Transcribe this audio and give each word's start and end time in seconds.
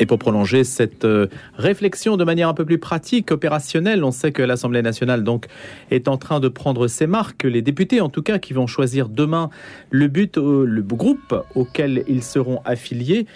Et 0.00 0.06
pour 0.06 0.18
prolonger 0.18 0.64
cette 0.64 1.04
euh, 1.04 1.26
réflexion 1.56 2.16
de 2.16 2.24
manière 2.24 2.48
un 2.48 2.54
peu 2.54 2.64
plus 2.64 2.78
pratique, 2.78 3.30
opérationnelle, 3.30 4.02
on 4.02 4.10
sait 4.10 4.32
que 4.32 4.42
l'Assemblée 4.42 4.80
nationale 4.80 5.22
donc 5.22 5.46
est 5.90 6.08
en 6.08 6.16
train 6.16 6.40
de 6.40 6.48
prendre 6.48 6.88
ses 6.88 7.06
marques, 7.06 7.44
les 7.44 7.60
députés 7.60 8.00
en 8.00 8.08
tout 8.08 8.22
cas 8.22 8.38
qui 8.38 8.54
vont 8.54 8.66
choisir 8.66 9.10
demain 9.10 9.50
le 9.90 10.08
but, 10.08 10.38
le 10.38 10.80
groupe 10.80 11.34
auquel 11.54 12.02
ils 12.08 12.22
seront 12.22 12.62
affiliés. 12.64 13.26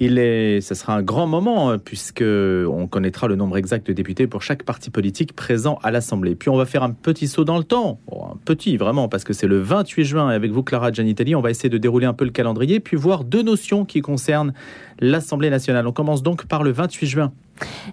Il 0.00 0.18
est, 0.18 0.60
ce 0.60 0.74
sera 0.74 0.94
un 0.94 1.02
grand 1.02 1.26
moment 1.26 1.70
hein, 1.70 1.78
puisque 1.78 2.22
on 2.22 2.86
connaîtra 2.86 3.28
le 3.28 3.36
nombre 3.36 3.56
exact 3.56 3.86
de 3.86 3.92
députés 3.92 4.26
pour 4.26 4.42
chaque 4.42 4.62
parti 4.62 4.90
politique 4.90 5.34
présent 5.34 5.78
à 5.82 5.90
l'Assemblée. 5.90 6.34
Puis 6.34 6.48
on 6.48 6.56
va 6.56 6.66
faire 6.66 6.82
un 6.82 6.90
petit 6.90 7.28
saut 7.28 7.44
dans 7.44 7.58
le 7.58 7.64
temps, 7.64 8.00
un 8.12 8.36
petit 8.44 8.76
vraiment 8.76 9.08
parce 9.08 9.24
que 9.24 9.32
c'est 9.32 9.46
le 9.46 9.58
28 9.58 10.04
juin 10.04 10.30
et 10.30 10.34
avec 10.34 10.50
vous 10.50 10.62
Clara 10.62 10.92
Gianitelli, 10.92 11.34
on 11.34 11.40
va 11.40 11.50
essayer 11.50 11.68
de 11.68 11.78
dérouler 11.78 12.06
un 12.06 12.14
peu 12.14 12.24
le 12.24 12.30
calendrier 12.30 12.80
puis 12.80 12.96
voir 12.96 13.24
deux 13.24 13.42
notions 13.42 13.84
qui 13.84 14.00
concernent 14.00 14.52
l'Assemblée 15.00 15.50
nationale. 15.50 15.86
On 15.86 15.92
commence 15.92 16.22
donc 16.22 16.46
par 16.46 16.62
le 16.62 16.70
28 16.70 17.06
juin. 17.06 17.32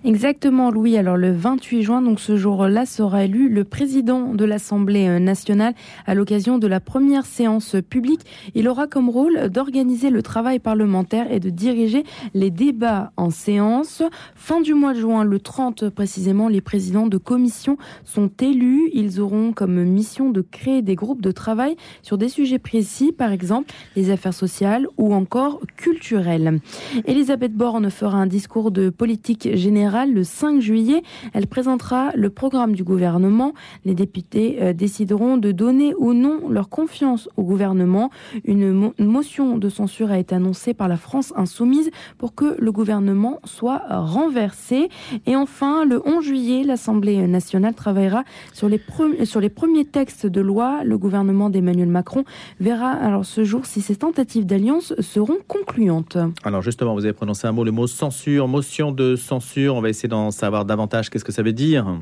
Exactement, 0.04 0.72
Louis. 0.72 0.98
Alors 0.98 1.18
le 1.18 1.32
28 1.32 1.84
juin, 1.84 2.02
donc 2.02 2.20
ce 2.20 2.36
jour-là, 2.36 2.86
sera 2.86 3.26
élu 3.26 3.50
le 3.50 3.64
président 3.64 4.34
de 4.34 4.46
l'Assemblée 4.46 5.08
euh, 5.08 5.20
nationale 5.20 5.74
à 6.06 6.16
l'occasion 6.16 6.58
de 6.58 6.68
la 6.68 6.80
première 6.80 7.26
séance 7.26 7.76
publique. 7.90 8.22
Il 8.56 8.68
aura 8.68 8.88
comme 8.88 9.10
rôle 9.10 9.50
d'organiser 9.50 10.10
le 10.10 10.24
travail 10.24 10.60
parlementaire 10.60 11.32
et 11.32 11.40
de 11.40 11.50
diriger 11.50 12.04
les 12.34 12.50
débats 12.50 13.12
en 13.18 13.30
séance. 13.30 14.02
Fin 14.36 14.62
du 14.62 14.74
mois 14.74 14.94
de 14.94 15.00
juin, 15.00 15.24
le 15.24 15.40
30 15.40 15.90
précisément, 15.90 16.48
les 16.48 16.62
présidents 16.62 17.08
de 17.08 17.18
commission 17.18 17.78
sont 18.04 18.32
élus. 18.42 18.90
Ils 18.94 19.20
auront 19.20 19.54
comme 19.54 19.84
mission 19.84 20.30
de 20.30 20.42
créer 20.42 20.82
des 20.82 20.96
groupes 20.96 21.22
de 21.22 21.32
travail 21.32 21.76
sur 22.02 22.18
des 22.18 22.30
sujets 22.30 22.60
précis, 22.60 23.12
par 23.12 23.32
exemple 23.32 23.74
les 23.96 24.10
affaires 24.10 24.34
sociales 24.34 24.88
ou 24.98 25.14
encore 25.14 25.60
culturelles. 25.78 26.60
Elisabeth 27.06 27.54
Borne 27.54 27.90
fera 27.90 28.18
un 28.18 28.28
discours 28.28 28.72
de 28.72 28.90
politique 28.90 29.50
générale 29.56 30.14
le 30.14 30.24
5 30.24 30.62
juillet. 30.62 31.04
Elle 31.34 31.48
présentera 31.48 32.12
le 32.16 32.30
programme 32.30 32.74
du 32.74 32.84
gouvernement. 32.84 33.54
Les 33.86 33.96
députés 33.96 34.58
euh, 34.62 34.74
décideront 34.74 35.38
de 35.38 35.52
donner 35.52 35.94
ou 35.98 36.14
non 36.14 36.50
leur 36.50 36.70
confiance 36.70 37.30
au 37.38 37.44
gouvernement. 37.44 38.10
Une 38.46 38.92
motion 39.00 39.58
de 39.58 39.70
censure 39.70 40.12
a 40.12 40.20
été 40.20 40.36
annoncée 40.36 40.74
par 40.74 40.88
la 40.88 40.98
France 40.98 41.34
insoumise 41.36 41.92
pour 42.18 42.36
que 42.36 42.56
le 42.60 42.72
gouvernement 42.72 43.40
soit 43.44 43.82
renversé. 43.90 44.90
Et 45.26 45.36
enfin, 45.36 45.86
le 45.86 46.02
11 46.06 46.24
juillet, 46.24 46.64
l'Assemblée 46.64 47.28
nationale 47.28 47.74
travaillera 47.74 48.24
sur 48.54 48.70
les, 48.70 48.82
sur 49.26 49.40
les 49.40 49.50
premiers 49.50 49.86
textes 49.86 50.26
de 50.26 50.42
loi. 50.42 50.84
Le 50.84 50.98
gouvernement 50.98 51.50
d'Emmanuel 51.50 51.90
Macron 51.90 52.24
verra 52.60 52.92
alors 52.92 53.26
ce 53.26 53.44
jour 53.44 53.66
si 53.66 53.82
ces 53.82 53.96
tentatives 53.96 54.46
d'alliance 54.46 54.94
seront 55.00 55.38
concluantes. 55.48 56.18
Alors 56.44 56.62
justement, 56.62 56.94
vous 56.94 57.06
avez 57.06 57.14
prononcé 57.14 57.48
un 57.48 57.52
mot, 57.52 57.64
le 57.64 57.72
mot 57.72 57.88
censure, 57.88 58.48
motion 58.48 58.92
de 58.92 59.16
censure 59.16 59.41
on 59.70 59.82
va 59.82 59.90
essayer 59.90 60.10
d'en 60.10 60.32
savoir 60.32 60.66
davantage. 60.66 61.10
Qu'est-ce 61.10 61.26
que 61.26 61.32
ça 61.32 61.44
veut 61.44 61.54
dire 61.54 62.00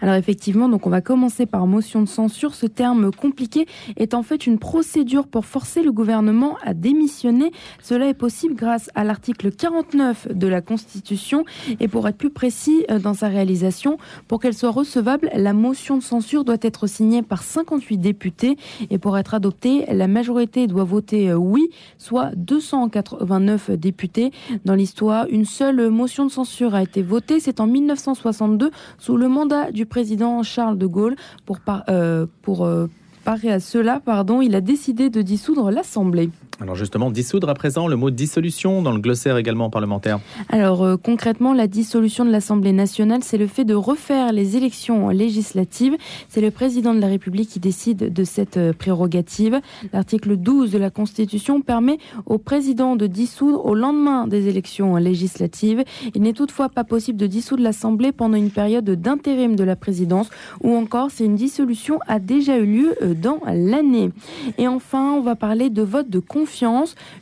Alors 0.00 0.14
effectivement, 0.14 0.68
donc 0.68 0.86
on 0.86 0.90
va 0.90 1.00
commencer 1.00 1.46
par 1.46 1.66
motion 1.66 2.00
de 2.00 2.08
censure. 2.08 2.54
Ce 2.54 2.66
terme 2.66 3.10
compliqué 3.12 3.66
est 3.96 4.14
en 4.14 4.22
fait 4.22 4.46
une 4.46 4.58
procédure 4.58 5.26
pour 5.26 5.44
forcer 5.44 5.82
le 5.82 5.92
gouvernement 5.92 6.56
à 6.62 6.74
démissionner. 6.74 7.52
Cela 7.82 8.08
est 8.08 8.14
possible 8.14 8.54
grâce 8.54 8.90
à 8.94 9.04
l'article 9.04 9.50
49 9.50 10.28
de 10.32 10.46
la 10.46 10.60
Constitution. 10.60 11.44
Et 11.80 11.88
pour 11.88 12.06
être 12.08 12.16
plus 12.16 12.30
précis 12.30 12.84
euh, 12.90 12.98
dans 12.98 13.14
sa 13.14 13.28
réalisation, 13.28 13.98
pour 14.28 14.40
qu'elle 14.40 14.54
soit 14.54 14.70
recevable, 14.70 15.30
la 15.34 15.52
motion 15.52 15.96
de 15.96 16.02
censure 16.02 16.44
doit 16.44 16.56
être 16.62 16.86
signée 16.86 17.22
par 17.22 17.42
58 17.42 17.98
députés. 17.98 18.56
Et 18.90 18.98
pour 18.98 19.18
être 19.18 19.34
adoptée, 19.34 19.84
la 19.88 20.08
majorité 20.08 20.66
doit 20.66 20.84
voter 20.84 21.30
euh, 21.30 21.36
oui, 21.36 21.68
soit 21.98 22.30
289 22.36 23.70
députés. 23.72 24.30
Dans 24.64 24.74
l'histoire, 24.74 25.26
une 25.30 25.44
seule 25.44 25.90
motion 25.90 26.26
de 26.26 26.30
censure 26.30 26.74
a 26.74 26.81
été 26.82 27.02
voté, 27.02 27.40
c'est 27.40 27.60
en 27.60 27.66
1962 27.66 28.70
sous 28.98 29.16
le 29.16 29.28
mandat 29.28 29.70
du 29.70 29.86
président 29.86 30.42
Charles 30.42 30.78
de 30.78 30.86
Gaulle 30.86 31.16
pour, 31.46 31.58
euh, 31.88 32.26
euh, 32.48 32.86
parer 33.24 33.52
à 33.52 33.60
cela, 33.60 34.00
pardon, 34.00 34.40
il 34.40 34.54
a 34.54 34.60
décidé 34.60 35.08
de 35.10 35.22
dissoudre 35.22 35.70
l'Assemblée. 35.70 36.30
Alors 36.60 36.76
justement, 36.76 37.10
dissoudre 37.10 37.48
à 37.48 37.54
présent, 37.54 37.88
le 37.88 37.96
mot 37.96 38.10
dissolution 38.10 38.82
dans 38.82 38.92
le 38.92 39.00
glossaire 39.00 39.36
également 39.36 39.70
parlementaire. 39.70 40.20
Alors 40.48 40.82
euh, 40.82 40.96
concrètement, 40.96 41.54
la 41.54 41.66
dissolution 41.66 42.24
de 42.24 42.30
l'Assemblée 42.30 42.72
nationale, 42.72 43.22
c'est 43.24 43.38
le 43.38 43.46
fait 43.46 43.64
de 43.64 43.74
refaire 43.74 44.32
les 44.32 44.56
élections 44.56 45.08
législatives. 45.08 45.96
C'est 46.28 46.40
le 46.40 46.50
président 46.50 46.94
de 46.94 47.00
la 47.00 47.08
République 47.08 47.48
qui 47.48 47.58
décide 47.58 48.12
de 48.12 48.24
cette 48.24 48.58
euh, 48.58 48.72
prérogative. 48.72 49.60
L'article 49.92 50.36
12 50.36 50.70
de 50.70 50.78
la 50.78 50.90
Constitution 50.90 51.62
permet 51.62 51.98
au 52.26 52.38
président 52.38 52.96
de 52.96 53.06
dissoudre 53.06 53.64
au 53.64 53.74
lendemain 53.74 54.26
des 54.26 54.48
élections 54.48 54.96
législatives. 54.96 55.82
Il 56.14 56.22
n'est 56.22 56.32
toutefois 56.32 56.68
pas 56.68 56.84
possible 56.84 57.18
de 57.18 57.26
dissoudre 57.26 57.62
l'Assemblée 57.62 58.12
pendant 58.12 58.36
une 58.36 58.50
période 58.50 58.88
d'intérim 58.88 59.56
de 59.56 59.64
la 59.64 59.74
présidence 59.74 60.28
ou 60.62 60.76
encore 60.76 61.10
si 61.10 61.24
une 61.24 61.34
dissolution 61.34 61.98
a 62.06 62.18
déjà 62.18 62.58
eu 62.58 62.66
lieu 62.66 62.94
euh, 63.02 63.14
dans 63.14 63.40
l'année. 63.46 64.10
Et 64.58 64.68
enfin, 64.68 65.12
on 65.12 65.22
va 65.22 65.34
parler 65.34 65.70
de 65.70 65.82
vote 65.82 66.10
de 66.10 66.20
confiance 66.20 66.51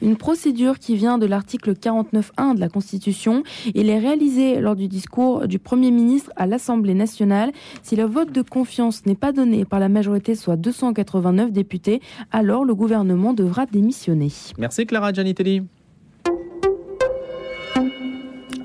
une 0.02 0.16
procédure 0.16 0.78
qui 0.78 0.96
vient 0.96 1.18
de 1.18 1.26
l'article 1.26 1.74
49.1 1.74 2.54
de 2.54 2.60
la 2.60 2.68
Constitution. 2.68 3.42
Il 3.74 3.88
est 3.88 3.98
réalisé 3.98 4.60
lors 4.60 4.76
du 4.76 4.88
discours 4.88 5.46
du 5.46 5.58
Premier 5.58 5.90
ministre 5.90 6.30
à 6.36 6.46
l'Assemblée 6.46 6.94
nationale. 6.94 7.52
Si 7.82 7.96
le 7.96 8.04
vote 8.04 8.32
de 8.32 8.42
confiance 8.42 9.06
n'est 9.06 9.14
pas 9.14 9.32
donné 9.32 9.64
par 9.64 9.80
la 9.80 9.88
majorité, 9.88 10.34
soit 10.34 10.56
289 10.56 11.52
députés, 11.52 12.00
alors 12.32 12.64
le 12.64 12.74
gouvernement 12.74 13.32
devra 13.32 13.66
démissionner. 13.66 14.30
Merci 14.58 14.86
Clara 14.86 15.12
Gianitelli. 15.12 15.62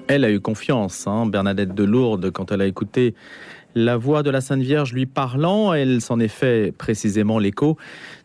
Elle 0.07 0.23
a 0.23 0.29
eu 0.29 0.39
confiance, 0.39 1.07
hein, 1.07 1.25
Bernadette 1.25 1.73
de 1.73 1.83
Lourdes, 1.83 2.29
quand 2.29 2.51
elle 2.51 2.61
a 2.61 2.67
écouté 2.67 3.15
la 3.75 3.97
voix 3.97 4.23
de 4.23 4.29
la 4.29 4.41
Sainte 4.41 4.61
Vierge 4.61 4.93
lui 4.93 5.05
parlant. 5.05 5.73
Elle 5.73 6.01
s'en 6.01 6.19
est 6.19 6.29
fait 6.29 6.73
précisément 6.75 7.37
l'écho. 7.37 7.77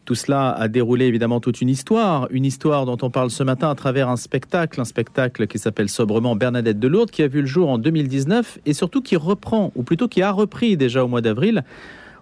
Tout 0.05 0.15
cela 0.15 0.51
a 0.51 0.69
déroulé 0.69 1.07
évidemment 1.07 1.41
toute 1.41 1.61
une 1.61 1.69
histoire, 1.69 2.29
une 2.31 2.45
histoire 2.45 2.87
dont 2.87 2.97
on 3.03 3.11
parle 3.11 3.31
ce 3.31 3.43
matin 3.43 3.69
à 3.71 3.75
travers 3.75 4.09
un 4.09 4.17
spectacle, 4.17 4.81
un 4.81 4.85
spectacle 4.85 5.47
qui 5.47 5.59
s'appelle 5.59 5.89
sobrement 5.89 6.37
Bernadette 6.37 6.79
de 6.79 6.89
Lourdes, 6.89 7.11
qui 7.11 7.23
a 7.23 7.29
vu 7.29 7.43
le 7.43 7.47
jour 7.47 7.69
en 7.69 7.79
2019 7.79 8.61
et 8.65 8.73
surtout 8.73 9.03
qui 9.03 9.17
reprend, 9.17 9.73
ou 9.75 9.83
plutôt 9.83 10.09
qui 10.09 10.23
a 10.23 10.31
repris 10.31 10.77
déjà 10.77 11.05
au 11.05 11.09
mois 11.09 11.21
d'avril. 11.21 11.65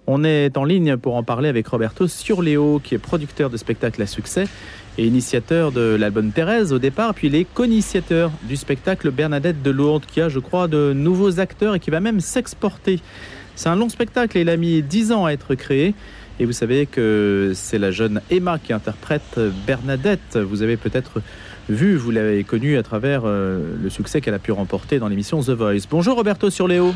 On 0.06 0.25
est 0.25 0.56
en 0.56 0.65
ligne 0.65 0.97
pour 0.97 1.16
en 1.16 1.22
parler 1.22 1.49
avec 1.49 1.66
Roberto 1.69 2.09
Surléo, 2.09 2.81
qui 2.83 2.95
est 2.95 2.99
producteur 2.99 3.50
de 3.50 3.56
spectacles 3.56 4.03
à 4.03 4.06
succès 4.06 4.45
et 4.98 5.06
initiateur 5.06 5.70
de 5.70 5.97
l'album 5.98 6.32
Thérèse 6.32 6.72
au 6.72 6.81
départ, 6.81 7.14
puis 7.14 7.28
il 7.28 7.36
est 7.36 7.44
co-initiateur 7.44 8.32
du 8.42 8.56
spectacle 8.56 9.12
Bernadette 9.12 9.62
de 9.62 9.70
Lourdes, 9.70 10.04
qui 10.06 10.20
a, 10.20 10.28
je 10.28 10.41
crois, 10.41 10.66
de 10.66 10.92
nouveaux 10.92 11.38
acteurs 11.38 11.76
et 11.76 11.81
qui 11.81 11.91
va 11.91 12.00
même 12.00 12.20
s'exporter. 12.20 13.00
C'est 13.54 13.69
un 13.69 13.76
long 13.76 13.88
spectacle 13.88 14.36
et 14.36 14.41
il 14.41 14.48
a 14.48 14.56
mis 14.56 14.82
dix 14.82 15.12
ans 15.12 15.25
à 15.25 15.31
être 15.31 15.54
créé. 15.54 15.94
Et 16.41 16.44
vous 16.44 16.53
savez 16.53 16.86
que 16.86 17.53
c'est 17.54 17.78
la 17.78 17.91
jeune 17.91 18.20
Emma 18.31 18.59
qui 18.59 18.72
interprète 18.72 19.41
Bernadette. 19.66 20.36
Vous 20.36 20.62
avez 20.62 20.76
peut-être 20.76 21.20
vu, 21.69 21.97
vous 21.97 22.10
l'avez 22.10 22.42
connue 22.44 22.76
à 22.76 22.82
travers 22.82 23.22
euh, 23.25 23.75
le 23.80 23.91
succès 23.91 24.20
qu'elle 24.20 24.34
a 24.34 24.38
pu 24.38 24.53
remporter 24.53 24.98
dans 24.98 25.09
l'émission 25.09 25.41
The 25.41 25.50
Voice. 25.50 25.86
Bonjour 25.91 26.16
Roberto 26.16 26.50
Surléo. 26.50 26.92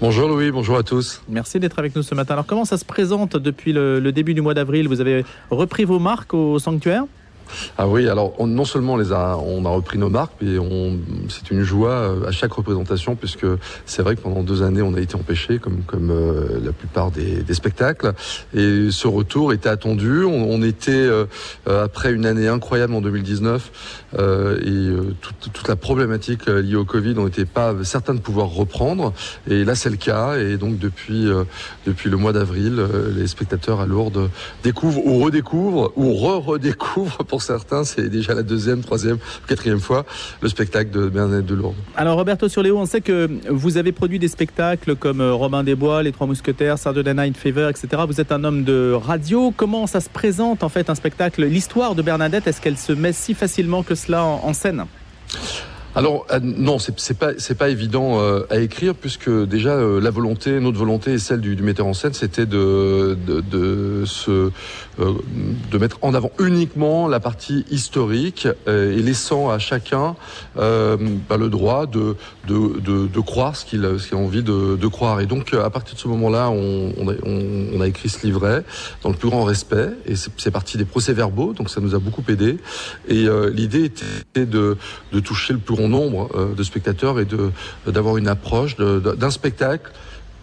Bonjour 0.00 0.28
Louis, 0.28 0.50
bonjour 0.50 0.76
à 0.76 0.82
tous. 0.82 1.22
Merci 1.28 1.60
d'être 1.60 1.78
avec 1.78 1.94
nous 1.94 2.02
ce 2.02 2.16
matin. 2.16 2.34
Alors 2.34 2.46
comment 2.46 2.64
ça 2.64 2.78
se 2.78 2.84
présente 2.84 3.36
depuis 3.36 3.72
le 3.72 4.10
début 4.10 4.34
du 4.34 4.40
mois 4.40 4.54
d'avril? 4.54 4.88
Vous 4.88 5.00
avez 5.00 5.24
repris 5.50 5.84
vos 5.84 6.00
marques 6.00 6.34
au 6.34 6.58
sanctuaire? 6.58 7.04
Ah 7.78 7.88
oui, 7.88 8.08
alors 8.08 8.34
on, 8.38 8.46
non 8.46 8.64
seulement 8.64 8.94
on 8.94 8.96
les 8.96 9.12
a, 9.12 9.36
on 9.36 9.64
a 9.64 9.68
repris 9.68 9.98
nos 9.98 10.10
marques, 10.10 10.32
mais 10.40 10.56
c'est 11.28 11.50
une 11.50 11.62
joie 11.62 11.90
euh, 11.90 12.28
à 12.28 12.32
chaque 12.32 12.52
représentation, 12.52 13.16
puisque 13.16 13.46
c'est 13.86 14.02
vrai 14.02 14.16
que 14.16 14.20
pendant 14.20 14.42
deux 14.42 14.62
années 14.62 14.82
on 14.82 14.94
a 14.94 15.00
été 15.00 15.16
empêchés, 15.16 15.58
comme 15.58 15.82
comme 15.86 16.10
euh, 16.10 16.60
la 16.64 16.72
plupart 16.72 17.10
des, 17.10 17.42
des, 17.42 17.54
spectacles, 17.54 18.12
et 18.54 18.90
ce 18.90 19.08
retour 19.08 19.52
était 19.52 19.68
attendu. 19.68 20.24
On, 20.24 20.50
on 20.50 20.62
était 20.62 20.92
euh, 20.92 21.26
après 21.66 22.12
une 22.12 22.26
année 22.26 22.48
incroyable 22.48 22.94
en 22.94 23.00
2019, 23.00 24.08
et 24.14 24.88
toute, 25.20 25.52
toute, 25.52 25.68
la 25.68 25.76
problématique 25.76 26.46
liée 26.46 26.76
au 26.76 26.84
Covid, 26.84 27.14
on 27.18 27.24
n'était 27.24 27.44
pas 27.44 27.74
certains 27.82 28.14
de 28.14 28.20
pouvoir 28.20 28.48
reprendre, 28.48 29.12
et 29.48 29.64
là 29.64 29.74
c'est 29.74 29.90
le 29.90 29.96
cas, 29.96 30.36
et 30.36 30.56
donc 30.56 30.78
depuis 30.78 31.28
depuis 31.86 32.10
le 32.10 32.16
mois 32.16 32.32
d'avril, 32.32 32.80
les 33.16 33.26
spectateurs 33.26 33.80
à 33.80 33.86
Lourdes 33.86 34.30
découvrent 34.62 35.04
ou 35.04 35.18
redécouvrent 35.18 35.92
ou 35.96 36.14
re-redécouvrent 36.14 37.24
pour 37.34 37.42
certains, 37.42 37.82
c'est 37.82 38.08
déjà 38.08 38.32
la 38.32 38.44
deuxième, 38.44 38.80
troisième, 38.80 39.18
quatrième 39.48 39.80
fois 39.80 40.06
le 40.40 40.48
spectacle 40.48 40.92
de 40.92 41.08
Bernadette 41.08 41.46
de 41.46 41.56
Lourdes. 41.56 41.74
Alors 41.96 42.16
Roberto 42.16 42.48
Surléo, 42.48 42.78
on 42.78 42.86
sait 42.86 43.00
que 43.00 43.28
vous 43.50 43.76
avez 43.76 43.90
produit 43.90 44.20
des 44.20 44.28
spectacles 44.28 44.94
comme 44.94 45.20
euh, 45.20 45.34
Robin 45.34 45.64
des 45.64 45.74
Bois, 45.74 46.04
Les 46.04 46.12
Trois 46.12 46.28
Mousquetaires, 46.28 46.78
Saturday 46.78 47.12
Night 47.12 47.36
Fever, 47.36 47.68
etc. 47.68 48.04
Vous 48.06 48.20
êtes 48.20 48.30
un 48.30 48.44
homme 48.44 48.62
de 48.62 48.92
radio. 48.92 49.52
Comment 49.56 49.88
ça 49.88 50.00
se 50.00 50.08
présente 50.08 50.62
en 50.62 50.68
fait 50.68 50.88
un 50.90 50.94
spectacle? 50.94 51.44
L'histoire 51.44 51.96
de 51.96 52.02
Bernadette, 52.02 52.46
est-ce 52.46 52.60
qu'elle 52.60 52.78
se 52.78 52.92
met 52.92 53.12
si 53.12 53.34
facilement 53.34 53.82
que 53.82 53.96
cela 53.96 54.22
en 54.22 54.52
scène? 54.52 54.84
Alors 55.96 56.26
euh, 56.32 56.40
non, 56.42 56.78
c'est 56.78 57.16
pas 57.16 57.32
c'est 57.38 57.56
pas 57.56 57.68
évident 57.68 58.20
euh, 58.20 58.46
à 58.50 58.58
écrire 58.58 58.94
puisque 58.94 59.30
déjà 59.30 59.70
euh, 59.70 60.00
la 60.00 60.10
volonté, 60.10 60.58
notre 60.58 60.78
volonté 60.78 61.12
et 61.12 61.18
celle 61.18 61.40
du, 61.40 61.54
metteur 61.62 61.86
en 61.86 61.94
scène, 61.94 62.14
c'était 62.14 62.46
de 62.46 63.16
de, 63.26 63.40
de 63.40 64.04
se 64.04 64.50
de 64.98 65.78
mettre 65.78 65.98
en 66.02 66.14
avant 66.14 66.30
uniquement 66.38 67.08
la 67.08 67.20
partie 67.20 67.64
historique 67.70 68.46
et 68.66 69.02
laissant 69.02 69.50
à 69.50 69.58
chacun 69.58 70.16
bah, 70.56 71.36
le 71.36 71.48
droit 71.48 71.86
de 71.86 72.16
de, 72.46 72.80
de, 72.80 73.06
de 73.06 73.20
croire 73.20 73.56
ce 73.56 73.64
qu'il 73.64 73.84
a 73.84 74.16
envie 74.16 74.42
de, 74.42 74.76
de, 74.76 74.86
croire. 74.86 75.20
Et 75.20 75.26
donc 75.26 75.54
à 75.54 75.70
partir 75.70 75.94
de 75.94 76.00
ce 76.00 76.08
moment-là, 76.08 76.50
on, 76.50 76.92
on, 76.98 77.08
a, 77.08 77.14
on, 77.24 77.80
a, 77.80 77.86
écrit 77.86 78.08
ce 78.08 78.26
livret 78.26 78.64
dans 79.02 79.08
le 79.08 79.16
plus 79.16 79.30
grand 79.30 79.44
respect 79.44 79.88
et 80.06 80.14
c'est 80.14 80.50
parti 80.50 80.76
des 80.76 80.84
procès-verbaux, 80.84 81.54
donc 81.54 81.70
ça 81.70 81.80
nous 81.80 81.94
a 81.94 81.98
beaucoup 81.98 82.24
aidé. 82.28 82.58
Et 83.08 83.26
l'idée 83.52 83.84
était 83.84 84.46
de 84.46 84.76
de 85.12 85.20
toucher 85.20 85.52
le 85.52 85.58
plus 85.58 85.74
grand 85.76 85.88
nombre 85.88 86.28
euh, 86.34 86.54
de 86.54 86.62
spectateurs 86.62 87.18
et 87.20 87.26
d'avoir 87.86 88.16
une 88.16 88.28
approche 88.28 88.76
d'un 88.76 89.30
spectacle 89.30 89.92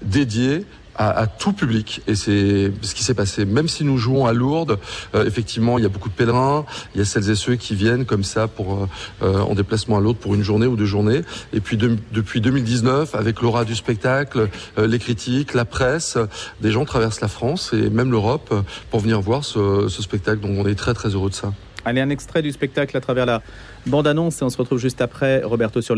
dédié 0.02 0.66
à, 1.10 1.28
tout 1.28 1.54
public. 1.54 2.02
Et 2.08 2.16
c'est 2.16 2.72
ce 2.82 2.96
qui 2.96 3.04
s'est 3.04 3.14
passé. 3.14 3.46
Même 3.46 3.68
si 3.68 3.84
nous 3.84 3.98
jouons 3.98 4.26
à 4.26 4.34
Lourdes, 4.34 4.80
euh, 5.16 5.26
effectivement, 5.26 5.78
il 5.78 5.84
y 5.84 5.86
a 5.86 5.90
beaucoup 5.90 6.10
de 6.10 6.14
pèlerins. 6.14 6.66
Il 6.94 7.00
y 7.00 7.02
a 7.02 7.06
celles 7.06 7.30
et 7.30 7.36
ceux 7.36 7.56
qui 7.56 7.76
viennent 7.76 8.06
comme 8.06 8.24
ça 8.24 8.48
pour 8.48 8.88
euh, 9.22 9.40
en 9.40 9.56
déplacement 9.56 9.98
à 9.98 10.02
l'autre 10.02 10.20
pour 10.20 10.36
une 10.36 10.44
journée 10.44 10.68
ou 10.68 10.76
deux 10.76 10.86
journées. 10.86 11.22
Et 11.54 11.60
puis 11.60 11.78
depuis 11.78 12.42
2019, 12.42 13.16
avec 13.16 13.42
l'aura 13.42 13.66
du 13.66 13.76
spectacle, 13.76 14.50
les 14.78 15.00
critiques, 15.00 15.54
la 15.54 15.66
presse, 15.66 16.18
des 16.62 16.72
gens 16.72 16.86
traversent 16.86 17.22
la 17.22 17.28
France 17.28 17.72
et 17.74 17.90
même 17.90 18.12
l'Europe 18.12 18.54
pour 18.90 19.00
venir 19.00 19.22
voir 19.22 19.44
ce, 19.44 19.88
ce 19.90 20.02
spectacle. 20.02 20.42
Donc 20.42 20.52
on 20.58 20.68
est 20.68 20.76
très 20.76 20.94
très 20.94 21.10
heureux 21.10 21.30
de 21.30 21.36
ça. 21.36 21.54
Allez, 21.84 22.02
un 22.02 22.10
extrait 22.10 22.42
du 22.42 22.52
spectacle 22.52 22.96
à 22.96 23.02
travers 23.02 23.26
la 23.26 23.42
bande-annonce 23.88 24.42
et 24.42 24.46
on 24.46 24.50
se 24.50 24.58
retrouve 24.58 24.80
juste 24.80 25.02
après. 25.02 25.42
Roberto 25.44 25.82
sur 25.82 25.96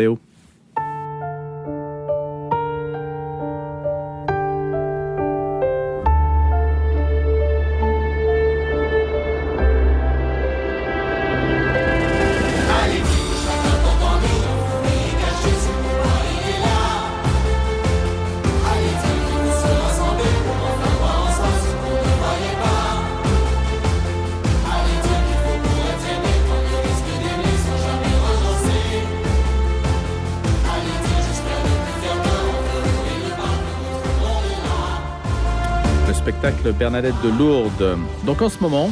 Bernadette 36.77 37.15
de 37.23 37.29
Lourdes. 37.29 37.97
Donc 38.25 38.41
en 38.41 38.49
ce 38.49 38.59
moment, 38.59 38.91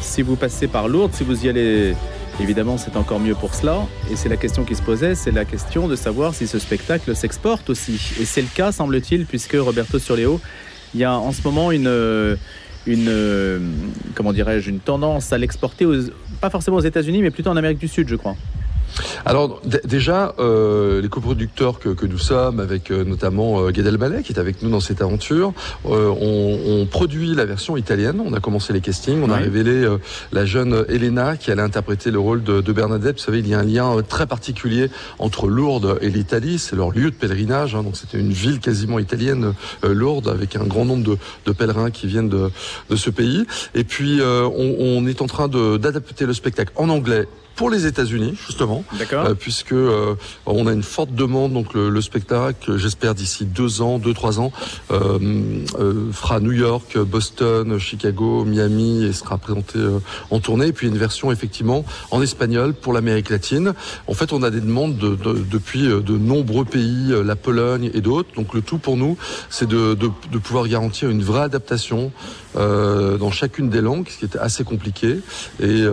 si 0.00 0.22
vous 0.22 0.36
passez 0.36 0.68
par 0.68 0.88
Lourdes, 0.88 1.12
si 1.12 1.22
vous 1.22 1.44
y 1.44 1.48
allez, 1.48 1.94
évidemment, 2.40 2.78
c'est 2.78 2.96
encore 2.96 3.20
mieux 3.20 3.34
pour 3.34 3.54
cela. 3.54 3.80
Et 4.10 4.16
c'est 4.16 4.30
la 4.30 4.38
question 4.38 4.64
qui 4.64 4.74
se 4.74 4.80
posait, 4.80 5.14
c'est 5.14 5.30
la 5.30 5.44
question 5.44 5.86
de 5.86 5.96
savoir 5.96 6.34
si 6.34 6.46
ce 6.46 6.58
spectacle 6.58 7.14
s'exporte 7.14 7.68
aussi. 7.68 8.00
Et 8.18 8.24
c'est 8.24 8.40
le 8.40 8.48
cas, 8.54 8.72
semble-t-il, 8.72 9.26
puisque 9.26 9.56
Roberto 9.58 9.98
Surleo, 9.98 10.40
il 10.94 11.00
y 11.00 11.04
a 11.04 11.12
en 11.12 11.32
ce 11.32 11.42
moment 11.42 11.72
une 11.72 12.38
une 12.86 13.74
comment 14.14 14.32
dirais-je 14.32 14.70
une 14.70 14.80
tendance 14.80 15.30
à 15.34 15.36
l'exporter 15.36 15.84
pas 16.40 16.48
forcément 16.48 16.78
aux 16.78 16.80
États-Unis 16.80 17.20
mais 17.20 17.30
plutôt 17.30 17.50
en 17.50 17.56
Amérique 17.58 17.78
du 17.78 17.88
Sud 17.88 18.08
je 18.08 18.16
crois. 18.16 18.34
Alors 19.24 19.60
déjà, 19.84 20.34
euh, 20.38 21.00
les 21.00 21.08
coproducteurs 21.08 21.78
que, 21.78 21.90
que, 21.90 22.06
nous 22.06 22.18
sommes, 22.18 22.60
avec 22.60 22.90
euh, 22.90 23.04
notamment 23.04 23.60
euh, 23.60 23.70
Gad 23.70 23.86
Elmaleh 23.86 24.22
qui 24.22 24.32
est 24.32 24.38
avec 24.38 24.62
nous 24.62 24.70
dans 24.70 24.80
cette 24.80 25.02
aventure, 25.02 25.52
euh, 25.86 26.08
on, 26.08 26.82
on, 26.82 26.86
produit 26.86 27.34
la 27.34 27.44
version 27.44 27.76
italienne. 27.76 28.22
On 28.24 28.32
a 28.32 28.40
commencé 28.40 28.72
les 28.72 28.80
castings, 28.80 29.22
on 29.22 29.30
a 29.30 29.36
révélé 29.36 29.70
euh, 29.70 29.98
la 30.32 30.44
jeune 30.44 30.84
Elena 30.88 31.36
qui 31.36 31.50
allait 31.50 31.62
interpréter 31.62 32.10
le 32.10 32.18
rôle 32.18 32.42
de, 32.42 32.60
de, 32.60 32.72
Bernadette. 32.72 33.18
Vous 33.18 33.24
savez, 33.24 33.40
il 33.40 33.48
y 33.48 33.54
a 33.54 33.58
un 33.58 33.64
lien 33.64 33.96
très 34.08 34.26
particulier 34.26 34.90
entre 35.18 35.48
Lourdes 35.48 35.98
et 36.00 36.08
l'Italie. 36.08 36.58
C'est 36.58 36.76
leur 36.76 36.90
lieu 36.90 37.10
de 37.10 37.16
pèlerinage, 37.16 37.74
hein, 37.74 37.82
donc 37.82 37.96
c'était 37.96 38.18
une 38.18 38.32
ville 38.32 38.60
quasiment 38.60 38.98
italienne, 38.98 39.54
Lourdes, 39.82 40.28
avec 40.28 40.56
un 40.56 40.64
grand 40.64 40.84
nombre 40.84 41.04
de, 41.04 41.18
de 41.46 41.52
pèlerins 41.52 41.90
qui 41.90 42.06
viennent 42.06 42.28
de, 42.28 42.50
de, 42.90 42.96
ce 42.96 43.10
pays. 43.10 43.44
Et 43.74 43.84
puis, 43.84 44.20
on, 44.22 44.76
on 44.78 45.06
est 45.06 45.22
en 45.22 45.26
train 45.26 45.48
d'adapter 45.48 46.26
le 46.26 46.32
spectacle 46.32 46.72
en 46.76 46.88
anglais 46.88 47.26
pour 47.58 47.70
les 47.70 47.86
États-Unis 47.86 48.36
justement, 48.46 48.84
euh, 49.12 49.34
puisque 49.34 49.72
euh, 49.72 50.14
on 50.46 50.68
a 50.68 50.72
une 50.72 50.84
forte 50.84 51.12
demande. 51.12 51.52
Donc 51.52 51.74
le, 51.74 51.90
le 51.90 52.00
spectacle, 52.00 52.76
j'espère 52.76 53.16
d'ici 53.16 53.46
deux 53.46 53.82
ans, 53.82 53.98
deux 53.98 54.14
trois 54.14 54.38
ans, 54.38 54.52
euh, 54.92 55.18
euh 55.78 56.12
fera 56.12 56.38
New 56.38 56.52
York, 56.52 56.96
Boston, 56.98 57.76
Chicago, 57.80 58.44
Miami 58.44 59.04
et 59.04 59.12
sera 59.12 59.38
présenté 59.38 59.76
euh, 59.80 59.98
en 60.30 60.38
tournée. 60.38 60.68
Et 60.68 60.72
puis 60.72 60.86
une 60.86 60.96
version 60.96 61.32
effectivement 61.32 61.84
en 62.12 62.22
espagnol 62.22 62.74
pour 62.74 62.92
l'Amérique 62.92 63.28
latine. 63.28 63.74
En 64.06 64.14
fait, 64.14 64.32
on 64.32 64.44
a 64.44 64.50
des 64.50 64.60
demandes 64.60 64.96
de, 64.96 65.16
de, 65.16 65.44
depuis 65.50 65.88
de 65.88 66.16
nombreux 66.16 66.64
pays, 66.64 67.12
la 67.24 67.34
Pologne 67.34 67.90
et 67.92 68.00
d'autres. 68.00 68.28
Donc 68.36 68.54
le 68.54 68.62
tout 68.62 68.78
pour 68.78 68.96
nous, 68.96 69.18
c'est 69.50 69.68
de, 69.68 69.94
de, 69.94 70.38
pouvoir 70.38 70.68
garantir 70.68 71.10
une 71.10 71.24
vraie 71.24 71.42
adaptation 71.42 72.12
dans 72.54 73.30
chacune 73.30 73.68
des 73.68 73.80
langues, 73.80 74.08
ce 74.08 74.18
qui 74.18 74.24
est 74.26 74.36
assez 74.36 74.62
compliqué. 74.62 75.18
Et 75.60 75.84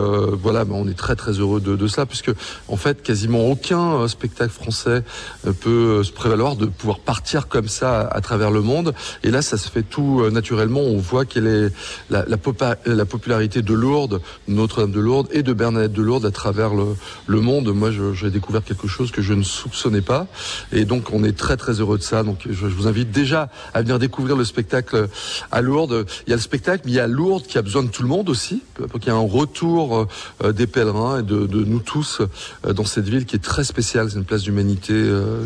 voilà, 0.41 0.63
ben, 0.65 0.75
on 0.75 0.87
est 0.87 0.97
très 0.97 1.15
très 1.15 1.31
heureux 1.31 1.54
de, 1.59 1.75
de 1.75 1.87
cela, 1.87 2.05
puisque 2.05 2.31
en 2.67 2.77
fait, 2.77 3.01
quasiment 3.03 3.45
aucun 3.47 3.93
euh, 3.93 4.07
spectacle 4.07 4.51
français 4.51 5.03
euh, 5.45 5.53
peut 5.53 5.99
euh, 5.99 6.03
se 6.03 6.11
prévaloir 6.11 6.55
de 6.55 6.65
pouvoir 6.65 6.99
partir 6.99 7.47
comme 7.47 7.67
ça 7.67 8.01
à, 8.01 8.21
travers 8.21 8.51
le 8.51 8.61
monde. 8.61 8.93
Et 9.23 9.31
là, 9.31 9.41
ça 9.41 9.57
se 9.57 9.69
fait 9.69 9.83
tout 9.83 10.27
naturellement. 10.31 10.81
On 10.81 10.97
voit 10.97 11.25
quelle 11.25 11.47
est 11.47 11.71
la, 12.09 12.25
la, 12.27 12.37
la 12.85 13.05
popularité 13.05 13.61
de 13.61 13.73
Lourdes, 13.73 14.21
Notre-Dame 14.47 14.91
de 14.91 14.99
Lourdes 14.99 15.27
et 15.31 15.43
de 15.43 15.53
Bernadette 15.53 15.93
de 15.93 16.01
Lourdes 16.01 16.25
à 16.25 16.31
travers 16.31 16.73
le, 16.73 16.95
le 17.27 17.41
monde. 17.41 17.71
Moi, 17.73 17.91
j'ai 18.13 18.31
découvert 18.31 18.63
quelque 18.63 18.87
chose 18.87 19.11
que 19.11 19.21
je 19.21 19.33
ne 19.33 19.43
soupçonnais 19.43 20.01
pas. 20.01 20.27
Et 20.71 20.85
donc, 20.85 21.13
on 21.13 21.23
est 21.23 21.37
très, 21.37 21.57
très 21.57 21.79
heureux 21.79 21.97
de 21.97 22.03
ça. 22.03 22.23
Donc, 22.23 22.39
je, 22.49 22.65
vous 22.65 22.87
invite 22.87 23.11
déjà 23.11 23.49
à 23.73 23.81
venir 23.81 23.99
découvrir 23.99 24.35
le 24.35 24.45
spectacle 24.45 25.07
à 25.51 25.61
Lourdes. 25.61 26.05
Il 26.25 26.31
y 26.31 26.33
a 26.33 26.35
le 26.35 26.41
spectacle, 26.41 26.83
mais 26.85 26.91
il 26.91 26.95
y 26.95 26.99
a 26.99 27.07
Lourdes 27.07 27.45
qui 27.45 27.57
a 27.57 27.61
besoin 27.61 27.83
de 27.83 27.89
tout 27.89 28.01
le 28.01 28.09
monde 28.09 28.29
aussi, 28.29 28.63
pour 28.89 28.99
qu'il 28.99 29.11
y 29.11 29.15
ait 29.15 29.19
un 29.19 29.29
retour 29.29 30.07
des 30.43 30.67
pèlerins 30.67 31.19
et 31.19 31.23
de, 31.23 31.44
de 31.47 31.63
nous 31.63 31.79
tous 31.79 32.21
euh, 32.65 32.73
dans 32.73 32.85
cette 32.85 33.07
ville 33.07 33.25
qui 33.25 33.35
est 33.35 33.39
très 33.39 33.63
spéciale. 33.63 34.09
C'est 34.09 34.17
une 34.17 34.25
place 34.25 34.43
d'humanité 34.43 34.93
euh, 34.93 35.45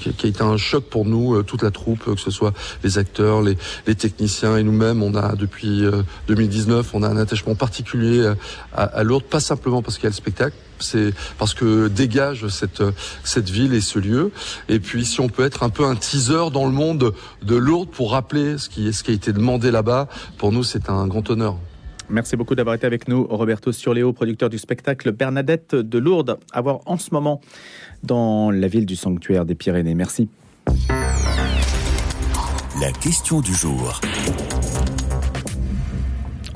qui 0.00 0.26
a 0.26 0.28
été 0.28 0.42
un 0.42 0.56
choc 0.56 0.84
pour 0.84 1.04
nous, 1.04 1.36
euh, 1.36 1.42
toute 1.42 1.62
la 1.62 1.70
troupe, 1.70 2.04
que 2.04 2.20
ce 2.20 2.30
soit 2.30 2.52
les 2.82 2.98
acteurs, 2.98 3.42
les, 3.42 3.56
les 3.86 3.94
techniciens 3.94 4.56
et 4.56 4.62
nous-mêmes. 4.62 5.02
On 5.02 5.14
a 5.14 5.34
depuis 5.34 5.84
2019, 6.28 6.90
on 6.94 7.02
a 7.02 7.08
un 7.08 7.16
attachement 7.16 7.54
particulier 7.54 8.32
à, 8.72 8.82
à 8.84 9.02
Lourdes, 9.02 9.24
pas 9.24 9.40
simplement 9.40 9.82
parce 9.82 9.96
qu'il 9.96 10.04
y 10.04 10.06
a 10.06 10.10
le 10.10 10.14
spectacle, 10.14 10.56
c'est 10.78 11.12
parce 11.38 11.54
que 11.54 11.88
dégage 11.88 12.48
cette 12.48 12.82
cette 13.24 13.50
ville 13.50 13.74
et 13.74 13.80
ce 13.80 13.98
lieu. 13.98 14.32
Et 14.68 14.80
puis 14.80 15.04
si 15.04 15.20
on 15.20 15.28
peut 15.28 15.44
être 15.44 15.62
un 15.62 15.70
peu 15.70 15.84
un 15.84 15.94
teaser 15.94 16.50
dans 16.52 16.66
le 16.66 16.72
monde 16.72 17.12
de 17.42 17.56
Lourdes 17.56 17.90
pour 17.90 18.12
rappeler 18.12 18.58
ce 18.58 18.68
qui 18.68 18.92
ce 18.92 19.02
qui 19.02 19.10
a 19.10 19.14
été 19.14 19.32
demandé 19.32 19.70
là-bas, 19.70 20.08
pour 20.38 20.52
nous 20.52 20.64
c'est 20.64 20.88
un 20.90 21.06
grand 21.06 21.28
honneur. 21.30 21.56
Merci 22.10 22.36
beaucoup 22.36 22.56
d'avoir 22.56 22.74
été 22.74 22.86
avec 22.86 23.06
nous, 23.06 23.24
Roberto 23.24 23.70
Surléo, 23.70 24.12
producteur 24.12 24.50
du 24.50 24.58
spectacle 24.58 25.12
Bernadette 25.12 25.76
de 25.76 25.98
Lourdes, 25.98 26.38
à 26.52 26.60
voir 26.60 26.80
en 26.86 26.96
ce 26.96 27.14
moment 27.14 27.40
dans 28.02 28.50
la 28.50 28.66
ville 28.66 28.84
du 28.84 28.96
sanctuaire 28.96 29.44
des 29.44 29.54
Pyrénées. 29.54 29.94
Merci. 29.94 30.28
La 32.80 32.90
question 33.00 33.40
du 33.40 33.54
jour. 33.54 34.00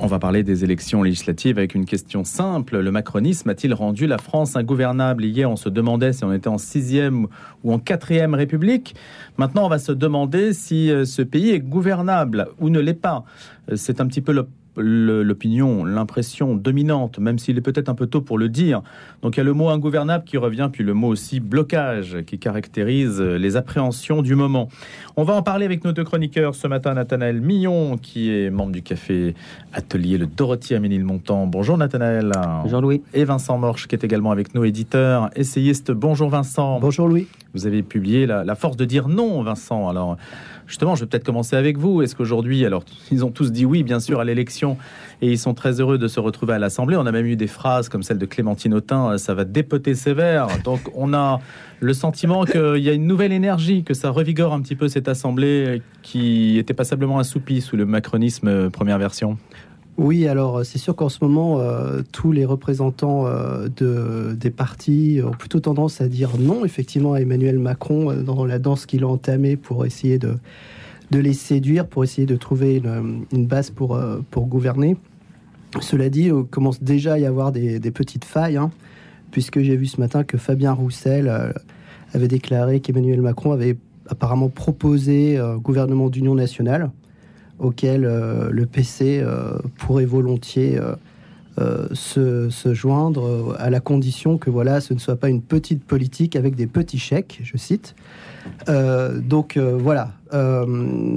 On 0.01 0.07
va 0.07 0.19
parler 0.19 0.43
des 0.43 0.65
élections 0.65 1.03
législatives 1.03 1.57
avec 1.57 1.73
une 1.73 1.85
question 1.85 2.25
simple. 2.25 2.79
Le 2.79 2.91
macronisme 2.91 3.49
a-t-il 3.49 3.73
rendu 3.73 4.07
la 4.07 4.17
France 4.17 4.57
ingouvernable? 4.57 5.23
Hier, 5.23 5.49
on 5.49 5.55
se 5.55 5.69
demandait 5.69 6.11
si 6.11 6.25
on 6.25 6.33
était 6.33 6.49
en 6.49 6.57
sixième 6.57 7.27
ou 7.63 7.71
en 7.71 7.79
quatrième 7.79 8.33
république. 8.33 8.93
Maintenant, 9.37 9.65
on 9.65 9.69
va 9.69 9.79
se 9.79 9.93
demander 9.93 10.51
si 10.51 10.91
euh, 10.91 11.05
ce 11.05 11.21
pays 11.21 11.51
est 11.51 11.61
gouvernable 11.61 12.49
ou 12.59 12.69
ne 12.69 12.81
l'est 12.81 12.93
pas. 12.93 13.23
Euh, 13.71 13.77
c'est 13.77 14.01
un 14.01 14.07
petit 14.07 14.21
peu 14.21 14.33
le 14.33 14.47
l'opinion, 14.77 15.85
l'impression 15.85 16.55
dominante, 16.55 17.19
même 17.19 17.39
s'il 17.39 17.57
est 17.57 17.61
peut-être 17.61 17.89
un 17.89 17.95
peu 17.95 18.07
tôt 18.07 18.21
pour 18.21 18.37
le 18.37 18.49
dire. 18.49 18.81
Donc 19.21 19.35
il 19.35 19.39
y 19.39 19.41
a 19.41 19.43
le 19.43 19.53
mot 19.53 19.69
ingouvernable 19.69 20.23
qui 20.25 20.37
revient, 20.37 20.69
puis 20.71 20.83
le 20.83 20.93
mot 20.93 21.07
aussi 21.07 21.39
blocage 21.39 22.17
qui 22.25 22.39
caractérise 22.39 23.21
les 23.21 23.57
appréhensions 23.57 24.21
du 24.21 24.35
moment. 24.35 24.69
On 25.17 25.23
va 25.23 25.33
en 25.33 25.41
parler 25.41 25.65
avec 25.65 25.83
nos 25.83 25.91
deux 25.91 26.03
chroniqueurs 26.03 26.55
ce 26.55 26.67
matin, 26.67 26.93
Nathanaël 26.93 27.41
Millon, 27.41 27.97
qui 27.97 28.31
est 28.31 28.49
membre 28.49 28.71
du 28.71 28.81
café 28.81 29.35
Atelier 29.73 30.17
le 30.17 30.25
Dorothy 30.25 30.75
à 30.75 30.79
Ménilmontant. 30.79 31.47
Bonjour 31.47 31.77
Nathanaël. 31.77 32.31
Bonjour 32.63 32.81
Louis. 32.81 33.01
Et 33.13 33.23
Vincent 33.23 33.57
Morche, 33.57 33.87
qui 33.87 33.95
est 33.95 34.03
également 34.03 34.31
avec 34.31 34.55
nous, 34.55 34.63
éditeur, 34.65 35.29
essayiste. 35.35 35.91
Bonjour 35.91 36.29
Vincent. 36.29 36.79
Bonjour 36.79 37.07
Louis. 37.07 37.27
Vous 37.53 37.65
avez 37.65 37.83
publié 37.83 38.25
la, 38.25 38.43
la 38.43 38.55
force 38.55 38.75
de 38.75 38.85
dire 38.85 39.07
non, 39.07 39.41
Vincent. 39.41 39.87
Alors 39.87 40.17
justement, 40.67 40.95
je 40.95 41.01
vais 41.01 41.07
peut-être 41.07 41.25
commencer 41.25 41.55
avec 41.55 41.77
vous. 41.77 42.01
Est-ce 42.01 42.15
qu'aujourd'hui, 42.15 42.65
alors 42.65 42.83
ils 43.11 43.23
ont 43.25 43.31
tous 43.31 43.51
dit 43.51 43.65
oui, 43.65 43.83
bien 43.83 43.99
sûr, 43.99 44.19
à 44.19 44.23
l'élection 44.23 44.77
et 45.21 45.31
ils 45.31 45.39
sont 45.39 45.53
très 45.53 45.79
heureux 45.79 45.97
de 45.97 46.07
se 46.07 46.19
retrouver 46.19 46.53
à 46.53 46.59
l'Assemblée. 46.59 46.97
On 46.97 47.05
a 47.05 47.11
même 47.11 47.25
eu 47.25 47.35
des 47.35 47.47
phrases 47.47 47.89
comme 47.89 48.03
celle 48.03 48.17
de 48.17 48.25
Clémentine 48.25 48.73
Autain, 48.73 49.17
ça 49.17 49.33
va 49.33 49.45
dépoter 49.45 49.95
sévère. 49.95 50.47
Donc 50.63 50.81
on 50.93 51.13
a 51.13 51.39
le 51.79 51.93
sentiment 51.93 52.45
qu'il 52.45 52.77
y 52.77 52.89
a 52.89 52.93
une 52.93 53.07
nouvelle 53.07 53.31
énergie, 53.31 53.83
que 53.83 53.93
ça 53.93 54.09
revigore 54.09 54.53
un 54.53 54.61
petit 54.61 54.75
peu 54.75 54.87
cette 54.87 55.07
Assemblée 55.07 55.81
qui 56.01 56.57
était 56.57 56.73
passablement 56.73 57.19
assoupie 57.19 57.61
sous 57.61 57.75
le 57.75 57.85
macronisme 57.85 58.47
euh, 58.47 58.69
première 58.69 58.97
version. 58.97 59.37
Oui, 59.97 60.27
alors 60.27 60.65
c'est 60.65 60.77
sûr 60.77 60.93
qu'en 60.93 61.07
ce 61.07 61.19
moment, 61.21 61.59
euh, 61.59 62.01
tous 62.11 62.33
les 62.33 62.43
représentants 62.43 63.27
euh, 63.27 63.69
de, 63.77 64.33
des 64.33 64.49
partis 64.49 65.21
ont 65.23 65.31
plutôt 65.31 65.61
tendance 65.61 66.01
à 66.01 66.09
dire 66.09 66.31
non, 66.37 66.65
effectivement, 66.65 67.13
à 67.13 67.21
Emmanuel 67.21 67.59
Macron 67.59 68.13
dans 68.13 68.45
la 68.45 68.59
danse 68.59 68.85
qu'il 68.85 69.05
a 69.05 69.07
entamée 69.07 69.55
pour 69.55 69.85
essayer 69.85 70.19
de, 70.19 70.35
les 71.11 71.33
séduire, 71.33 71.87
pour 71.87 72.03
essayer 72.03 72.27
de 72.27 72.35
trouver 72.35 72.81
une, 73.31 73.47
base 73.47 73.69
pour, 73.69 73.97
pour 74.31 74.47
gouverner. 74.47 74.97
Cela 75.79 76.09
dit, 76.09 76.23
il 76.23 76.43
commence 76.43 76.83
déjà 76.83 77.13
à 77.13 77.19
y 77.19 77.25
avoir 77.25 77.53
des, 77.53 77.79
petites 77.91 78.25
failles, 78.25 78.57
hein, 78.57 78.71
puisque 79.31 79.61
j'ai 79.61 79.77
vu 79.77 79.85
ce 79.85 80.01
matin 80.01 80.25
que 80.25 80.37
Fabien 80.37 80.73
Roussel 80.73 81.31
avait 82.13 82.27
déclaré 82.27 82.81
qu'Emmanuel 82.81 83.21
Macron 83.21 83.53
avait 83.53 83.77
apparemment 84.09 84.49
proposé 84.49 85.37
un 85.37 85.55
gouvernement 85.55 86.09
d'union 86.09 86.35
nationale 86.35 86.91
auquel 87.59 88.05
euh, 88.05 88.49
le 88.51 88.65
PC 88.65 89.19
euh, 89.21 89.57
pourrait 89.77 90.05
volontiers 90.05 90.79
euh, 91.57 91.87
se, 91.93 92.49
se, 92.49 92.73
joindre 92.73 93.55
à 93.59 93.69
la 93.69 93.79
condition 93.79 94.37
que 94.37 94.49
voilà, 94.49 94.81
ce 94.81 94.93
ne 94.93 94.99
soit 94.99 95.15
pas 95.15 95.29
une 95.29 95.41
petite 95.41 95.83
politique 95.85 96.35
avec 96.35 96.55
des 96.55 96.67
petits 96.67 96.99
chèques, 96.99 97.39
je 97.43 97.57
cite. 97.57 97.95
donc 98.67 99.57
voilà. 99.57 100.11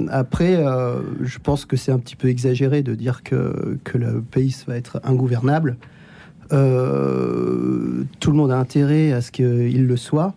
après, 0.09 0.63
je 1.21 1.39
pense 1.39 1.65
que 1.65 1.75
c'est 1.75 1.91
un 1.91 1.99
petit 1.99 2.15
peu 2.15 2.29
exagéré 2.29 2.83
de 2.83 2.95
dire 2.95 3.21
que, 3.21 3.77
que 3.83 3.97
le 3.97 4.21
pays 4.21 4.55
va 4.65 4.77
être 4.77 5.01
ingouvernable. 5.03 5.75
tout 6.49 6.55
le 6.55 8.33
monde 8.33 8.51
a 8.51 8.57
intérêt 8.57 9.11
à 9.11 9.19
ce 9.19 9.31
qu'il 9.31 9.87
le 9.87 9.97
soit. 9.97 10.35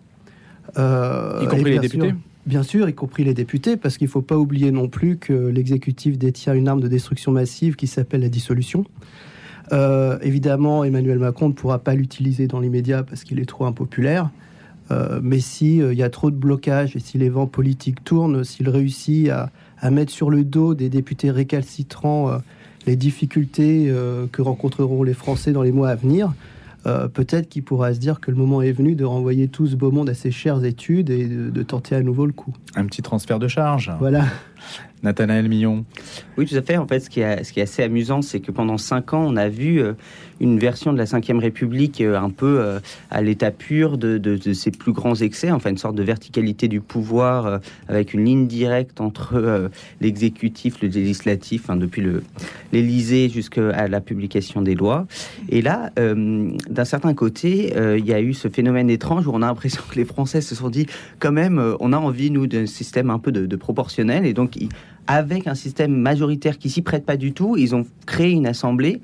y 0.77 1.47
compris 1.47 1.75
les 1.75 1.79
députés 1.79 2.15
Bien 2.45 2.65
sûr, 2.65 2.89
y 2.89 2.95
compris 2.95 3.23
les 3.23 3.35
députés, 3.35 3.77
parce 3.77 3.97
qu'il 3.97 4.07
ne 4.07 4.11
faut 4.11 4.23
pas 4.23 4.37
oublier 4.37 4.73
non 4.73 4.89
plus 4.89 5.17
que 5.17 5.33
l'exécutif 5.33 6.19
détient 6.19 6.55
une 6.55 6.67
arme 6.67 6.81
de 6.81 6.89
destruction 6.89 7.31
massive 7.31 7.77
qui 7.77 7.87
s'appelle 7.87 8.23
la 8.23 8.29
dissolution. 8.29 8.85
Euh, 9.73 10.19
évidemment, 10.23 10.83
Emmanuel 10.83 11.21
Macron 11.21 11.49
ne 11.49 11.53
pourra 11.53 11.79
pas 11.79 11.95
l'utiliser 11.95 12.49
dans 12.49 12.59
l'immédiat 12.59 13.05
parce 13.05 13.23
qu'il 13.23 13.39
est 13.39 13.47
trop 13.47 13.65
impopulaire. 13.65 14.31
Euh, 14.91 15.21
mais 15.23 15.39
s'il 15.39 15.83
euh, 15.83 15.95
y 15.95 16.03
a 16.03 16.11
trop 16.11 16.33
de 16.33 16.37
blocages 16.37 16.97
et 16.97 16.99
si 16.99 17.17
les 17.17 17.29
vents 17.29 17.47
politiques 17.47 18.03
tournent, 18.03 18.43
s'il 18.43 18.69
réussit 18.69 19.31
à, 19.31 19.51
mettre 19.91 20.13
sur 20.13 20.29
le 20.29 20.45
dos 20.45 20.75
des 20.75 20.89
députés 20.89 21.31
récalcitrants 21.31 22.39
les 22.87 22.95
difficultés 22.95 23.93
que 24.31 24.43
rencontreront 24.43 25.03
les 25.03 25.13
Français 25.13 25.51
dans 25.51 25.63
les 25.63 25.73
mois 25.73 25.89
à 25.89 25.97
venir, 25.97 26.33
euh, 26.87 27.09
peut-être 27.09 27.49
qu'il 27.49 27.63
pourra 27.63 27.95
se 27.95 27.99
dire 27.99 28.21
que 28.21 28.31
le 28.31 28.37
moment 28.37 28.63
est 28.63 28.73
venu 28.73 28.95
de 28.95 29.05
renvoyer 29.05 29.49
tout 29.49 29.67
ce 29.67 29.77
beau 29.77 29.91
monde 29.91 30.09
à 30.09 30.15
ses 30.15 30.31
chères 30.31 30.65
études 30.65 31.11
et 31.11 31.27
de, 31.27 31.63
tenter 31.63 31.95
à 31.95 32.03
nouveau 32.03 32.27
le 32.27 32.33
coup. 32.33 32.53
Un 32.75 32.87
petit 32.87 33.03
transfert 33.03 33.39
de 33.39 33.49
charge. 33.49 33.93
Voilà. 34.01 34.25
Nathanaël 35.03 35.49
Millon. 35.49 35.85
Oui, 36.39 36.47
tout 36.47 36.55
à 36.55 36.63
fait. 36.63 36.77
En 36.77 36.87
fait, 36.87 37.01
ce 37.01 37.11
qui 37.11 37.21
est, 37.21 37.61
assez 37.61 37.83
amusant, 37.83 38.23
c'est 38.23 38.41
que 38.41 38.53
pendant 38.53 38.79
cinq 38.79 39.15
ans, 39.15 39.25
on 39.27 39.37
a 39.37 39.49
vu 39.49 39.81
euh, 39.81 39.95
une 40.41 40.59
version 40.59 40.93
de 40.93 40.99
la 40.99 41.05
Ve 41.05 41.39
République 41.39 42.01
euh, 42.01 42.19
un 42.19 42.31
peu 42.31 42.61
euh, 42.61 42.79
à 43.11 43.21
l'état 43.21 43.51
pur 43.51 43.99
de, 43.99 44.19
de, 44.19 44.53
ses 44.53 44.71
plus 44.71 44.93
grands 44.93 45.15
excès, 45.15 45.51
enfin 45.51 45.71
une 45.71 45.79
sorte 45.79 45.97
de 45.97 46.03
verticalité 46.03 46.69
du 46.69 46.81
pouvoir 46.81 47.61
avec 47.89 48.15
une 48.15 48.25
ligne 48.25 48.47
directe 48.47 49.01
entre 49.01 49.71
l'exécutif, 50.01 50.81
le 50.83 50.89
législatif, 50.89 51.71
hein, 51.71 51.77
depuis 51.77 52.05
l'Élysée 52.73 53.29
jusqu'à 53.29 53.89
la 53.89 54.01
publication 54.01 54.63
des 54.63 54.75
lois. 54.75 55.07
Et 55.49 55.63
là, 55.63 55.91
d'un 55.97 56.85
certain 56.85 57.15
côté, 57.15 57.73
il 57.99 58.05
y 58.05 58.13
a 58.13 58.21
eu 58.21 58.35
ce 58.35 58.49
phénomène 58.49 58.91
étrange 58.91 59.27
où 59.27 59.33
on 59.33 59.43
a 59.43 59.47
l'impression 59.47 59.83
que 59.89 59.97
les 59.97 60.05
Français 60.05 60.41
se 60.41 60.55
sont 60.55 60.69
dit, 60.69 60.87
quand 61.19 61.33
même, 61.33 61.77
on 61.81 61.93
a 61.93 61.99
envie, 61.99 62.31
nous, 62.31 62.47
d'un 62.47 62.67
système 62.67 63.11
un 63.11 63.19
peu 63.19 63.33
de, 63.33 63.47
de 63.47 63.57
proportionnel. 63.57 64.27
Et 64.27 64.35
donc, 64.35 64.52
avec 65.07 65.47
un 65.47 65.55
système 65.55 65.95
majoritaire 65.95 66.59
qui 66.59 66.71
s'y 66.71 66.83
prête 66.83 67.05
pas 67.05 67.17
du 67.17 67.33
tout, 67.33 67.57
ils 67.57 67.75
ont 67.75 67.87
créé 68.07 68.31
une 68.31 68.47
assemblée 68.47 69.01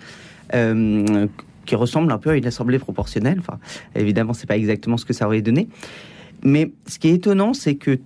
euh, 0.54 1.26
qui 1.66 1.74
ressemble 1.74 2.12
un 2.12 2.18
peu 2.18 2.30
à 2.30 2.36
une 2.36 2.46
assemblée 2.46 2.78
proportionnelle. 2.78 3.38
Enfin, 3.40 3.58
évidemment, 3.94 4.32
c'est 4.32 4.46
pas 4.46 4.56
exactement 4.56 4.96
ce 4.96 5.04
que 5.04 5.12
ça 5.12 5.26
aurait 5.26 5.42
donné. 5.42 5.68
Mais 6.42 6.70
ce 6.86 6.98
qui 6.98 7.08
est 7.08 7.14
étonnant, 7.14 7.52
c'est 7.52 7.74
que 7.74 7.98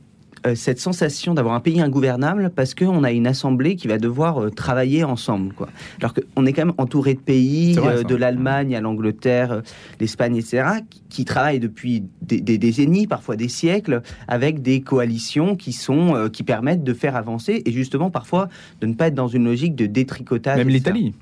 euh, 0.47 0.55
cette 0.55 0.81
sensation 0.81 1.35
d'avoir 1.35 1.55
un 1.55 1.61
pays 1.61 1.81
ingouvernable 1.81 2.51
parce 2.55 2.75
qu'on 2.75 3.05
a 3.05 3.13
une 3.13 3.27
assemblée 3.27 3.77
qui 3.77 3.87
va 3.87 3.99
devoir 3.99 4.43
euh, 4.43 4.51
travailler 4.51 5.05
ensemble. 5.05 5.55
Quoi. 5.55 5.69
Alors 6.01 6.15
qu'on 6.15 6.47
est 6.47 6.53
quand 6.53 6.67
même 6.67 6.75
entouré 6.79 7.15
de 7.15 7.21
pays, 7.21 7.79
euh, 7.79 8.03
de 8.03 8.15
l'Allemagne 8.17 8.75
à 8.75 8.81
l'Angleterre, 8.81 9.63
l'Espagne, 10.01 10.37
etc., 10.37 10.65
qui, 11.09 11.25
travaillent 11.25 11.61
depuis 11.61 12.05
des, 12.23 12.59
décennies, 12.59 13.07
parfois 13.07 13.37
des 13.37 13.49
siècles, 13.49 14.03
avec 14.27 14.63
des 14.63 14.81
coalitions 14.81 15.55
qui, 15.55 15.73
sont, 15.73 16.29
qui 16.33 16.43
permettent 16.43 16.85
de 16.85 16.95
faire 16.95 17.17
avancer 17.17 17.63
et 17.65 17.73
justement 17.73 18.11
parfois 18.11 18.49
de 18.81 18.87
ne 18.87 18.95
pas 18.95 19.09
être 19.09 19.15
dans 19.15 19.29
une 19.29 19.45
logique 19.45 19.77
de 19.77 19.87
détricotage. 19.87 20.59
Même 20.59 20.69
l'Italie. 20.69 21.15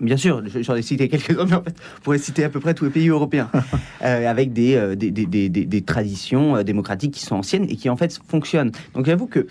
Bien 0.00 0.16
sûr, 0.16 0.42
j'en 0.60 0.74
ai 0.76 0.82
cité 0.82 1.08
quelques-uns, 1.08 1.44
mais 1.44 1.54
en 1.54 1.62
fait, 1.62 1.74
on 1.98 2.02
pourrait 2.02 2.18
citer 2.18 2.44
à 2.44 2.48
peu 2.48 2.60
près 2.60 2.74
tous 2.74 2.84
les 2.84 2.90
pays 2.90 3.08
européens, 3.08 3.50
euh, 4.02 4.30
avec 4.30 4.52
des, 4.52 4.76
euh, 4.76 4.94
des, 4.94 5.10
des, 5.10 5.26
des, 5.26 5.48
des, 5.48 5.82
traditions 5.82 6.56
euh, 6.56 6.62
démocratiques 6.62 7.14
qui 7.14 7.24
sont 7.24 7.36
anciennes 7.36 7.64
et 7.64 7.76
qui 7.76 7.88
en 7.88 7.96
fait 7.96 8.18
fonctionnent. 8.28 8.70
Donc 8.94 9.06
j'avoue 9.06 9.26
que 9.26 9.46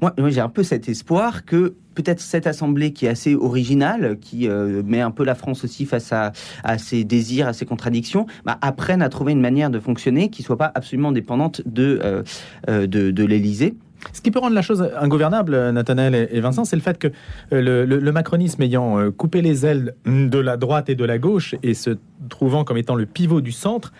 moi, 0.00 0.14
moi 0.18 0.30
j'ai 0.30 0.40
un 0.40 0.48
peu 0.48 0.62
cet 0.62 0.88
espoir 0.88 1.44
que 1.44 1.74
peut-être 1.94 2.20
cette 2.20 2.46
assemblée 2.46 2.92
qui 2.92 3.04
est 3.06 3.10
assez 3.10 3.34
originale, 3.34 4.18
qui 4.18 4.48
met 4.48 5.02
un 5.02 5.10
peu 5.10 5.24
la 5.24 5.34
France 5.34 5.62
aussi 5.62 5.84
face 5.84 6.10
à, 6.10 6.32
à 6.64 6.78
ses 6.78 7.04
désirs, 7.04 7.46
à 7.46 7.52
ses 7.52 7.66
contradictions, 7.66 8.26
bah, 8.46 8.56
apprenne 8.62 9.02
à 9.02 9.10
trouver 9.10 9.32
une 9.32 9.42
manière 9.42 9.68
de 9.68 9.78
fonctionner 9.78 10.30
qui 10.30 10.42
soit 10.42 10.56
pas 10.56 10.72
absolument 10.74 11.12
dépendante 11.12 11.60
de, 11.66 12.24
de, 12.66 12.86
de 12.86 13.24
l'Élysée. 13.24 13.74
Ce 14.12 14.20
qui 14.20 14.30
peut 14.30 14.38
rendre 14.38 14.54
la 14.54 14.62
chose 14.62 14.88
ingouvernable, 14.98 15.70
Nathanaël 15.70 16.28
et 16.30 16.40
Vincent, 16.40 16.64
c'est 16.64 16.76
le 16.76 16.82
fait 16.82 16.98
que 16.98 17.08
euh, 17.52 17.86
le, 17.86 18.12
macronisme 18.12 18.62
ayant 18.62 18.98
euh, 18.98 19.10
coupé 19.10 19.42
les 19.42 19.64
ailes 19.64 19.94
de 20.06 20.38
la 20.38 20.56
droite 20.56 20.90
et 20.90 20.94
de 20.94 21.04
la 21.04 21.18
gauche 21.18 21.54
et 21.62 21.74
se 21.74 21.90
trouvant 22.28 22.64
comme 22.64 22.76
étant 22.76 22.94
le 22.94 23.06
pivot 23.06 23.40
du 23.40 23.52
centre, 23.52 23.92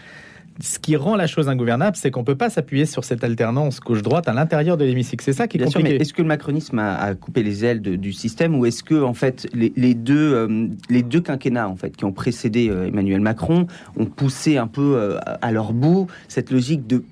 ce 0.61 0.78
qui 0.78 0.97
rend 0.97 1.16
la 1.16 1.26
chose 1.26 1.49
ingouvernable, 1.49 1.97
c'est 1.97 2.11
qu'on 2.11 2.21
ne 2.21 2.26
peut 2.26 2.37
pas 2.37 2.50
s'appuyer 2.50 2.85
sur 2.85 3.04
cette 3.04 3.25
alternance 3.25 3.80
gauche-droite 3.80 4.28
à 4.28 4.35
l'intérieur 4.35 4.76
de 4.76 4.85
l'hémicycle. 4.85 5.25
C'est 5.25 5.32
ça 5.32 5.49
qui 5.49 5.56
est 5.56 5.64
compliqué. 5.64 5.97
est-ce 5.97 6.12
que 6.12 6.21
le 6.21 6.28
macronisme 6.28 6.78
a, 6.78 7.14
coupé 7.14 7.42
les 7.42 7.64
ailes 7.64 7.80
du 7.80 8.12
système 8.12 8.54
ou 8.54 8.66
est-ce 8.66 8.82
que 8.82 9.02
en 9.02 9.14
fait 9.14 9.49
les, 9.54 9.94
deux, 9.94 10.35
euh, 10.35 10.68
les 10.90 11.02
deux 11.02 11.21
quinquennats 11.21 11.68
en 11.68 11.76
fait 11.76 11.97
qui 11.97 12.04
ont 12.04 12.12
précédé 12.12 12.66
Emmanuel 12.66 13.21
Macron 13.21 13.66
ont 13.97 14.04
poussé 14.04 14.59
un 14.59 14.66
peu 14.66 15.16
à 15.40 15.52
leur 15.52 15.73
bout 15.73 16.06
cette 16.28 16.50
logique 16.50 16.87
de 16.87 17.02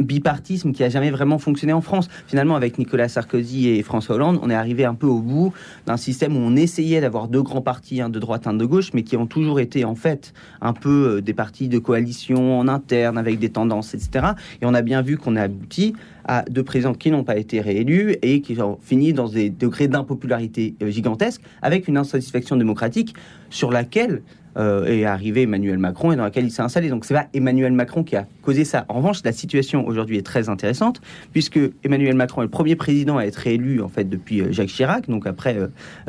bipartisme 0.00 0.72
qui 0.72 0.82
a 0.84 0.88
jamais 0.88 1.10
vraiment 1.10 1.38
fonctionné 1.38 1.72
en 1.72 1.80
France. 1.80 2.08
Finalement, 2.26 2.56
avec 2.56 2.78
Nicolas 2.78 3.08
Sarkozy 3.08 3.68
et 3.68 3.82
François 3.82 4.16
Hollande, 4.16 4.38
on 4.42 4.50
est 4.50 4.54
arrivé 4.54 4.84
un 4.84 4.94
peu 4.94 5.06
au 5.06 5.20
bout 5.20 5.52
d'un 5.86 5.96
système 5.96 6.36
où 6.36 6.40
on 6.40 6.56
essayait 6.56 7.00
d'avoir 7.00 7.28
deux 7.28 7.42
grands 7.42 7.60
partis, 7.62 8.00
un 8.00 8.08
de 8.08 8.18
droite, 8.18 8.46
un 8.46 8.54
de 8.54 8.64
gauche, 8.64 8.90
mais 8.94 9.02
qui 9.02 9.16
ont 9.16 9.26
toujours 9.26 9.60
été 9.60 9.84
en 9.84 9.94
fait 9.94 10.32
un 10.60 10.72
peu 10.72 11.16
euh, 11.16 11.20
des 11.20 11.34
partis 11.34 11.68
de 11.68 11.78
coalition 11.78 12.58
en 12.58 12.68
interne 12.68 13.18
avec 13.18 13.38
des 13.38 13.50
tendances, 13.50 13.94
etc. 13.94 14.28
Et 14.60 14.66
on 14.66 14.74
a 14.74 14.82
bien 14.82 15.02
vu 15.02 15.16
qu'on 15.16 15.36
a 15.36 15.42
abouti 15.42 15.94
à 16.24 16.44
deux 16.48 16.62
présidents 16.62 16.94
qui 16.94 17.10
n'ont 17.10 17.24
pas 17.24 17.36
été 17.36 17.60
réélus 17.60 18.16
et 18.22 18.40
qui 18.40 18.60
ont 18.60 18.78
fini 18.80 19.12
dans 19.12 19.28
des 19.28 19.50
degrés 19.50 19.88
d'impopularité 19.88 20.74
euh, 20.82 20.90
gigantesques, 20.90 21.42
avec 21.62 21.88
une 21.88 21.96
insatisfaction 21.96 22.56
démocratique 22.56 23.14
sur 23.50 23.70
laquelle 23.70 24.22
euh, 24.56 24.84
est 24.86 25.04
arrivé 25.04 25.42
Emmanuel 25.42 25.78
Macron 25.78 26.12
et 26.12 26.16
dans 26.16 26.24
laquelle 26.24 26.44
il 26.44 26.50
s'est 26.50 26.62
installé. 26.62 26.88
Donc 26.88 27.04
c'est 27.04 27.14
pas 27.14 27.26
Emmanuel 27.34 27.72
Macron 27.72 28.04
qui 28.04 28.16
a 28.16 28.26
causé 28.42 28.64
ça. 28.64 28.84
En 28.88 28.94
revanche, 28.94 29.20
la 29.24 29.32
situation 29.32 29.86
aujourd'hui 29.86 30.18
est 30.18 30.26
très 30.26 30.48
intéressante 30.48 31.00
puisque 31.32 31.58
Emmanuel 31.84 32.14
Macron 32.14 32.42
est 32.42 32.46
le 32.46 32.50
premier 32.50 32.76
président 32.76 33.18
à 33.18 33.24
être 33.24 33.36
réélu 33.36 33.80
en 33.80 33.88
fait 33.88 34.04
depuis 34.04 34.40
euh, 34.40 34.52
Jacques 34.52 34.68
Chirac, 34.68 35.08
donc 35.08 35.26
après 35.26 35.56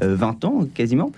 20 0.01 0.45
ans 0.45 0.67
quasiment. 0.73 1.11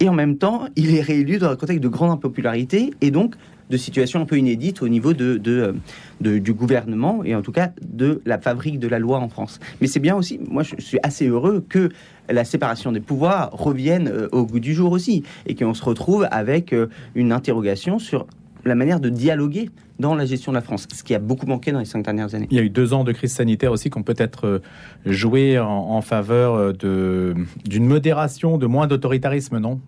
Et 0.00 0.08
en 0.08 0.12
même 0.12 0.36
temps, 0.36 0.66
il 0.76 0.94
est 0.94 1.00
réélu 1.00 1.38
dans 1.38 1.50
un 1.50 1.56
contexte 1.56 1.82
de 1.82 1.88
grande 1.88 2.10
impopularité 2.10 2.92
et 3.00 3.10
donc 3.10 3.34
de 3.70 3.76
situation 3.76 4.20
un 4.20 4.26
peu 4.26 4.38
inédite 4.38 4.82
au 4.82 4.88
niveau 4.88 5.12
de, 5.12 5.38
de, 5.38 6.38
du 6.38 6.52
gouvernement 6.52 7.24
et 7.24 7.34
en 7.34 7.42
tout 7.42 7.52
cas 7.52 7.70
de 7.82 8.20
la 8.24 8.38
fabrique 8.38 8.78
de 8.78 8.88
la 8.88 8.98
loi 8.98 9.18
en 9.18 9.28
France. 9.28 9.58
Mais 9.80 9.86
c'est 9.86 10.00
bien 10.00 10.16
aussi, 10.16 10.38
moi 10.48 10.62
je 10.62 10.76
suis 10.78 10.98
assez 11.02 11.26
heureux 11.26 11.64
que 11.68 11.90
la 12.28 12.44
séparation 12.44 12.92
des 12.92 13.00
pouvoirs 13.00 13.50
revienne 13.52 14.08
euh, 14.08 14.28
au 14.32 14.44
goût 14.44 14.60
du 14.60 14.74
jour 14.74 14.92
aussi 14.92 15.22
et 15.46 15.54
qu'on 15.54 15.74
se 15.74 15.84
retrouve 15.84 16.26
avec 16.30 16.72
euh, 16.72 16.88
une 17.14 17.32
interrogation 17.32 17.98
sur 17.98 18.26
la 18.64 18.74
manière 18.74 19.00
de 19.00 19.08
dialoguer 19.08 19.70
dans 19.98 20.14
la 20.14 20.26
gestion 20.26 20.52
de 20.52 20.56
la 20.56 20.60
France, 20.60 20.86
ce 20.92 21.02
qui 21.02 21.14
a 21.14 21.18
beaucoup 21.18 21.46
manqué 21.46 21.72
dans 21.72 21.78
les 21.78 21.84
cinq 21.84 22.04
dernières 22.04 22.34
années. 22.34 22.48
Il 22.50 22.56
y 22.56 22.60
a 22.60 22.62
eu 22.62 22.68
deux 22.68 22.92
ans 22.92 23.04
de 23.04 23.12
crise 23.12 23.32
sanitaire 23.32 23.72
aussi 23.72 23.90
qui 23.90 23.98
ont 23.98 24.02
peut-être 24.02 24.46
euh, 24.46 24.62
joué 25.06 25.58
en, 25.58 25.66
en 25.66 26.00
faveur 26.02 26.74
d'une 26.74 27.86
modération, 27.86 28.58
de 28.58 28.66
moins 28.66 28.86
d'autoritarisme, 28.86 29.58
non? 29.58 29.80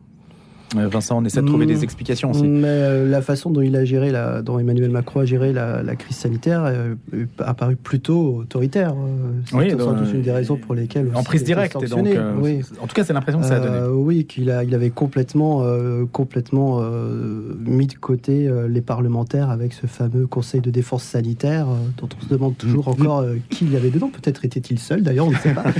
Vincent, 0.74 1.18
on 1.18 1.24
essaie 1.24 1.40
de 1.40 1.46
trouver 1.46 1.64
des 1.66 1.76
Mm. 1.76 1.82
explications 1.82 2.30
aussi. 2.30 2.42
Mais 2.44 2.66
euh, 2.68 3.08
la 3.08 3.22
façon 3.22 3.50
dont 3.50 3.62
il 3.62 3.74
a 3.76 3.84
géré, 3.84 4.10
la, 4.10 4.42
dont 4.42 4.58
Emmanuel 4.58 4.90
Macron 4.90 5.20
a 5.20 5.24
géré 5.24 5.52
la, 5.52 5.82
la 5.82 5.96
crise 5.96 6.16
sanitaire 6.16 6.62
euh, 6.66 6.94
a 7.38 7.54
paru 7.54 7.76
plutôt 7.76 8.36
autoritaire. 8.40 8.90
euh, 8.92 9.30
C'est 9.46 9.56
Oui, 9.56 9.70
sans 9.78 9.94
doute 9.94 10.12
une 10.12 10.22
des 10.22 10.30
raisons 10.30 10.56
pour 10.56 10.74
lesquelles. 10.74 11.10
En 11.14 11.22
prise 11.22 11.42
directe, 11.44 11.76
et 11.82 11.86
donc, 11.86 12.06
euh, 12.06 12.34
oui. 12.40 12.60
en 12.82 12.86
tout 12.86 12.94
cas, 12.94 13.04
c'est 13.04 13.12
l'impression 13.14 13.40
que 13.40 13.46
ça 13.46 13.56
a 13.56 13.60
donné. 13.60 13.76
Euh, 13.78 13.90
oui, 13.92 14.26
qu'il 14.26 14.50
a, 14.50 14.62
il 14.62 14.74
avait 14.74 14.90
complètement, 14.90 15.62
euh, 15.62 16.04
complètement 16.12 16.80
euh, 16.82 17.54
mis 17.64 17.86
de 17.86 17.94
côté 17.94 18.46
euh, 18.46 18.68
les 18.68 18.82
parlementaires 18.82 19.50
avec 19.50 19.72
ce 19.72 19.86
fameux 19.86 20.26
Conseil 20.26 20.60
de 20.60 20.70
défense 20.70 21.02
sanitaire 21.04 21.66
euh, 21.68 21.76
dont 21.96 22.08
on 22.18 22.24
se 22.24 22.28
demande 22.28 22.56
toujours 22.58 22.88
encore 22.88 23.20
euh, 23.20 23.36
qui 23.48 23.64
il 23.64 23.72
y 23.72 23.76
avait 23.76 23.90
dedans. 23.90 24.10
Peut-être 24.12 24.44
était-il 24.44 24.78
seul, 24.78 25.02
d'ailleurs, 25.02 25.26
on 25.26 25.30
ne 25.30 25.36
sait 25.36 25.54
pas. 25.54 25.64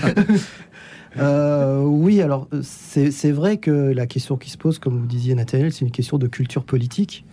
Euh, 1.18 1.82
oui, 1.82 2.22
alors 2.22 2.48
c'est 2.62 3.10
c'est 3.10 3.32
vrai 3.32 3.56
que 3.56 3.70
la 3.70 4.06
question 4.06 4.36
qui 4.36 4.50
se 4.50 4.58
pose, 4.58 4.78
comme 4.78 4.98
vous 4.98 5.06
disiez 5.06 5.34
Nathaniel, 5.34 5.72
c'est 5.72 5.84
une 5.84 5.90
question 5.90 6.18
de 6.18 6.26
culture 6.26 6.64
politique. 6.64 7.24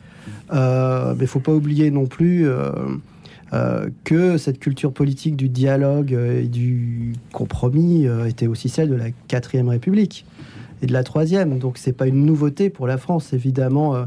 Euh, 0.54 1.14
mais 1.18 1.26
il 1.26 1.28
faut 1.28 1.40
pas 1.40 1.54
oublier 1.54 1.92
non 1.92 2.06
plus 2.08 2.48
euh, 2.48 2.72
euh, 3.54 3.90
que 4.04 4.38
cette 4.38 4.60
culture 4.60 4.92
politique 4.92 5.36
du 5.36 5.50
dialogue 5.50 6.14
euh, 6.14 6.42
et 6.42 6.48
du 6.48 7.14
compromis 7.32 8.08
euh, 8.08 8.26
était 8.26 8.48
aussi 8.48 8.70
celle 8.70 8.90
de 8.90 8.96
la 8.96 9.12
quatrième 9.28 9.70
République 9.70 10.26
et 10.82 10.88
de 10.88 10.94
la 10.94 11.04
troisième. 11.04 11.60
Donc 11.60 11.78
c'est 11.78 11.94
pas 11.94 12.08
une 12.08 12.26
nouveauté 12.26 12.70
pour 12.70 12.88
la 12.88 12.98
France, 12.98 13.34
évidemment. 13.34 13.96
euh, 13.96 14.06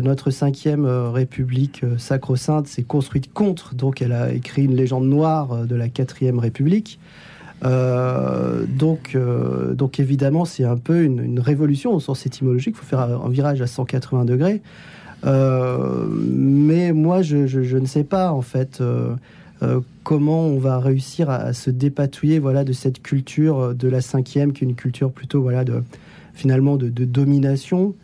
notre 0.00 0.30
cinquième 0.30 0.86
euh, 0.86 1.10
République 1.10 1.84
euh, 1.84 1.98
sacro-sainte 1.98 2.66
s'est 2.66 2.82
construite 2.82 3.30
contre, 3.32 3.74
donc 3.74 4.00
elle 4.00 4.12
a 4.12 4.32
écrit 4.32 4.64
une 4.64 4.74
légende 4.74 5.06
noire 5.06 5.52
euh, 5.52 5.64
de 5.66 5.74
la 5.74 5.90
quatrième 5.90 6.38
République. 6.38 6.98
Euh, 7.64 8.64
donc, 8.66 9.12
euh, 9.14 9.74
donc 9.74 10.00
évidemment, 10.00 10.44
c'est 10.44 10.64
un 10.64 10.76
peu 10.76 11.02
une, 11.02 11.38
révolution 11.38 11.94
au 11.94 12.00
sens 12.00 12.26
étymologique. 12.26 12.74
Il 12.76 12.78
faut 12.78 12.86
faire 12.86 13.00
un, 13.00 13.28
virage 13.28 13.60
à 13.62 13.66
180 13.66 14.24
degrés. 14.24 14.62
Euh, 15.24 16.06
mais 16.08 16.92
moi, 16.92 17.22
je, 17.22 17.76
ne 17.76 17.86
sais 17.86 18.04
pas 18.04 18.32
en 18.32 18.42
fait 18.42 18.82
comment 20.02 20.46
on 20.46 20.58
va 20.58 20.80
réussir 20.80 21.30
à, 21.30 21.52
se 21.52 21.70
dépatouiller 21.70 22.40
voilà 22.40 22.64
de 22.64 22.72
cette 22.72 23.00
culture 23.00 23.74
de 23.74 23.88
la 23.88 24.00
cinquième, 24.00 24.52
qui 24.52 24.64
est 24.64 24.68
une 24.68 24.74
culture 24.74 25.12
plutôt 25.12 25.40
voilà 25.40 25.64
de 25.64 25.84
finalement 26.34 26.76
de, 26.76 26.88
domination. 26.88 27.94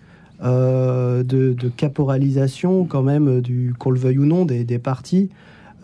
de, 0.40 1.68
caporalisation 1.76 2.84
quand 2.84 3.02
même 3.02 3.40
du 3.40 3.74
qu'on 3.76 3.90
le 3.90 3.98
veuille 3.98 4.18
ou 4.18 4.26
non 4.26 4.44
des 4.44 4.78
partis 4.78 5.30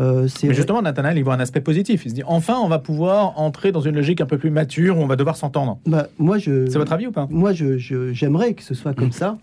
Euh, 0.01 0.27
Mais 0.43 0.55
justement, 0.55 0.83
Nathanaël, 0.83 1.17
il 1.17 1.23
voit 1.23 1.35
un 1.35 1.41
aspect 1.41 1.61
positif. 1.61 2.05
Il 2.05 2.09
se 2.11 2.15
dit 2.15 2.23
enfin, 2.27 2.57
on 2.63 2.69
va 2.69 2.79
pouvoir 2.81 3.39
entrer 3.39 3.71
dans 3.71 3.81
une 3.81 3.95
logique 3.95 4.21
un 4.21 4.27
peu 4.27 4.39
plus 4.39 4.51
mature 4.51 4.99
où 4.99 5.01
on 5.03 5.07
va 5.07 5.15
devoir 5.17 5.37
s'entendre. 5.37 5.79
bah, 5.87 6.09
moi 6.19 6.39
je 6.39 6.67
C'est 6.69 6.79
votre 6.79 6.93
avis 6.93 7.07
ou 7.07 7.13
pas? 7.13 7.29
Moi, 7.31 7.53
je- 7.53 7.79
je- 7.79 8.13
j'aimerais 8.13 8.55
que 8.55 8.63
ce 8.63 8.75
soit 8.75 8.93
comme 8.95 9.13
ça. 9.13 9.39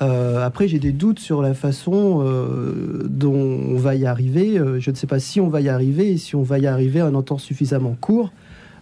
Euh, 0.00 0.44
après, 0.44 0.66
j'ai 0.66 0.80
des 0.80 0.90
doutes 0.90 1.20
sur 1.20 1.40
la 1.42 1.54
façon 1.54 2.22
euh, 2.24 3.04
dont 3.08 3.32
on 3.70 3.76
va 3.76 3.94
y 3.94 4.04
arriver. 4.04 4.58
Euh, 4.58 4.80
je 4.80 4.90
ne 4.90 4.96
sais 4.96 5.06
pas 5.06 5.20
si 5.20 5.40
on 5.40 5.48
va 5.48 5.60
y 5.60 5.68
arriver 5.68 6.10
et 6.10 6.16
si 6.16 6.34
on 6.34 6.42
va 6.42 6.58
y 6.58 6.66
arriver 6.66 7.00
en 7.02 7.14
un 7.14 7.22
temps 7.22 7.38
suffisamment 7.38 7.96
court 8.00 8.32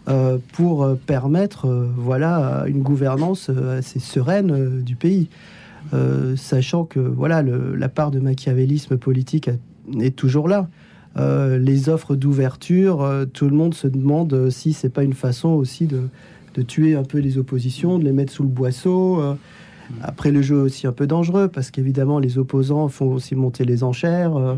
euh, 0.08 0.38
pour 0.54 0.88
permettre 1.06 1.66
voilà, 1.98 2.64
une 2.66 2.80
gouvernance 2.80 3.50
assez 3.50 3.98
sereine 3.98 4.80
du 4.82 4.96
pays. 4.96 5.28
Sachant 6.36 6.84
que 6.84 7.00
voilà, 7.00 7.42
le- 7.42 7.74
la 7.74 7.88
part 7.88 8.10
de 8.10 8.20
machiavélisme 8.20 8.96
politique 8.96 9.48
a- 9.48 9.52
est 10.02 10.14
toujours 10.16 10.48
là. 10.48 10.68
Euh, 11.16 11.58
les 11.58 11.88
offres 11.88 12.14
d'ouverture, 12.14 13.02
euh, 13.02 13.24
tout 13.24 13.48
le 13.48 13.56
monde 13.56 13.74
se 13.74 13.88
demande 13.88 14.32
euh, 14.32 14.50
si 14.50 14.72
c'est 14.72 14.90
pas 14.90 15.02
une 15.02 15.12
façon 15.12 15.48
aussi 15.48 15.86
de, 15.86 16.02
de 16.54 16.62
tuer 16.62 16.94
un 16.94 17.02
peu 17.02 17.18
les 17.18 17.36
oppositions, 17.36 17.98
de 17.98 18.04
les 18.04 18.12
mettre 18.12 18.32
sous 18.32 18.44
le 18.44 18.48
boisseau. 18.48 19.20
euh. 19.20 19.34
Après, 20.02 20.30
le 20.30 20.40
jeu 20.40 20.58
est 20.58 20.62
aussi 20.62 20.86
un 20.86 20.92
peu 20.92 21.08
dangereux 21.08 21.48
parce 21.48 21.72
qu'évidemment, 21.72 22.20
les 22.20 22.38
opposants 22.38 22.86
font 22.88 23.12
aussi 23.12 23.34
monter 23.34 23.64
les 23.64 23.82
enchères. 23.82 24.56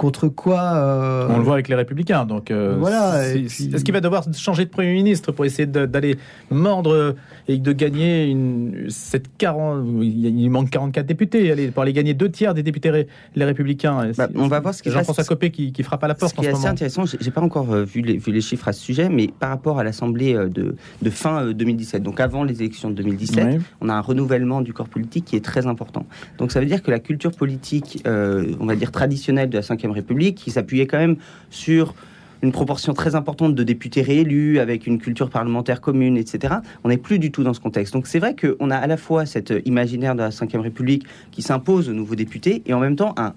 Euh, 0.00 0.06
contre 0.06 0.28
quoi 0.28 0.60
euh, 0.74 1.26
On 1.30 1.36
le 1.38 1.42
voit 1.44 1.54
avec 1.54 1.68
les 1.68 1.74
Républicains. 1.74 2.24
Donc, 2.24 2.50
euh, 2.50 2.76
Voilà, 2.78 3.22
puis- 3.32 3.70
est-ce 3.74 3.84
qu'il 3.84 3.92
va 3.94 4.00
devoir 4.00 4.24
changer 4.34 4.64
de 4.64 4.70
Premier 4.70 4.92
ministre 4.92 5.32
pour 5.32 5.44
essayer 5.44 5.66
d'aller 5.66 6.16
mordre 6.50 7.14
et 7.48 7.58
de 7.58 7.72
gagner 7.72 8.26
une, 8.26 8.86
cette 8.88 9.26
40, 9.38 9.84
il 10.02 10.48
manque 10.50 10.70
44 10.70 11.06
députés, 11.06 11.50
allez, 11.52 11.68
pour 11.68 11.82
aller 11.82 11.92
gagner 11.92 12.14
deux 12.14 12.30
tiers 12.30 12.54
des 12.54 12.62
députés 12.62 12.90
ré- 12.90 13.06
les 13.34 13.44
Républicains. 13.44 14.10
Bah, 14.16 14.28
on 14.34 14.48
va 14.48 14.60
voir 14.60 14.74
ce 14.74 14.82
qui 14.82 14.90
Jean-François 14.90 15.16
passe. 15.22 15.28
Copé 15.28 15.50
qui, 15.50 15.72
qui 15.72 15.82
frappe 15.82 16.02
à 16.04 16.08
la 16.08 16.14
porte 16.14 16.30
Ce 16.30 16.34
qui 16.34 16.40
en 16.40 16.42
est 16.42 16.46
ce 16.46 16.50
assez 16.52 16.60
moment. 16.62 16.72
intéressant, 16.72 17.04
j'ai 17.20 17.30
pas 17.30 17.40
encore 17.40 17.72
euh, 17.72 17.84
vu, 17.84 18.00
les, 18.02 18.16
vu 18.16 18.32
les 18.32 18.40
chiffres 18.40 18.68
à 18.68 18.72
ce 18.72 18.80
sujet, 18.80 19.08
mais 19.08 19.28
par 19.38 19.50
rapport 19.50 19.78
à 19.78 19.84
l'Assemblée 19.84 20.34
euh, 20.34 20.48
de, 20.48 20.74
de 21.02 21.10
fin 21.10 21.44
euh, 21.46 21.52
2017, 21.54 22.02
donc 22.02 22.20
avant 22.20 22.44
les 22.44 22.60
élections 22.62 22.90
de 22.90 22.94
2017, 22.94 23.44
Ouais. 23.44 23.58
on 23.80 23.88
a 23.88 23.94
un 23.94 24.00
renouvellement 24.00 24.60
du 24.60 24.72
corps 24.72 24.88
politique 24.88 25.24
qui 25.24 25.36
est 25.36 25.44
très 25.44 25.66
important. 25.66 26.06
Donc 26.38 26.52
ça 26.52 26.60
veut 26.60 26.66
dire 26.66 26.82
que 26.82 26.90
la 26.90 26.98
culture 26.98 27.30
politique, 27.32 28.02
euh, 28.06 28.52
on 28.60 28.66
va 28.66 28.76
dire 28.76 28.90
traditionnelle 28.92 29.48
de 29.50 29.56
la 29.56 29.62
Ve 29.62 29.89
République, 29.92 30.36
qui 30.36 30.50
s'appuyait 30.50 30.86
quand 30.86 30.98
même 30.98 31.16
sur 31.50 31.94
une 32.42 32.52
proportion 32.52 32.94
très 32.94 33.14
importante 33.14 33.54
de 33.54 33.62
députés 33.62 34.02
réélus, 34.02 34.58
avec 34.60 34.86
une 34.86 34.98
culture 34.98 35.28
parlementaire 35.28 35.80
commune, 35.80 36.16
etc. 36.16 36.54
On 36.84 36.88
n'est 36.88 36.96
plus 36.96 37.18
du 37.18 37.30
tout 37.30 37.42
dans 37.42 37.52
ce 37.52 37.60
contexte. 37.60 37.92
Donc 37.92 38.06
c'est 38.06 38.18
vrai 38.18 38.34
qu'on 38.34 38.70
a 38.70 38.76
à 38.76 38.86
la 38.86 38.96
fois 38.96 39.26
cet 39.26 39.52
imaginaire 39.66 40.14
de 40.14 40.20
la 40.20 40.30
Ve 40.30 40.60
République 40.60 41.04
qui 41.30 41.42
s'impose 41.42 41.88
aux 41.88 41.92
nouveaux 41.92 42.14
députés, 42.14 42.62
et 42.66 42.72
en 42.72 42.80
même 42.80 42.96
temps 42.96 43.14
un, 43.18 43.34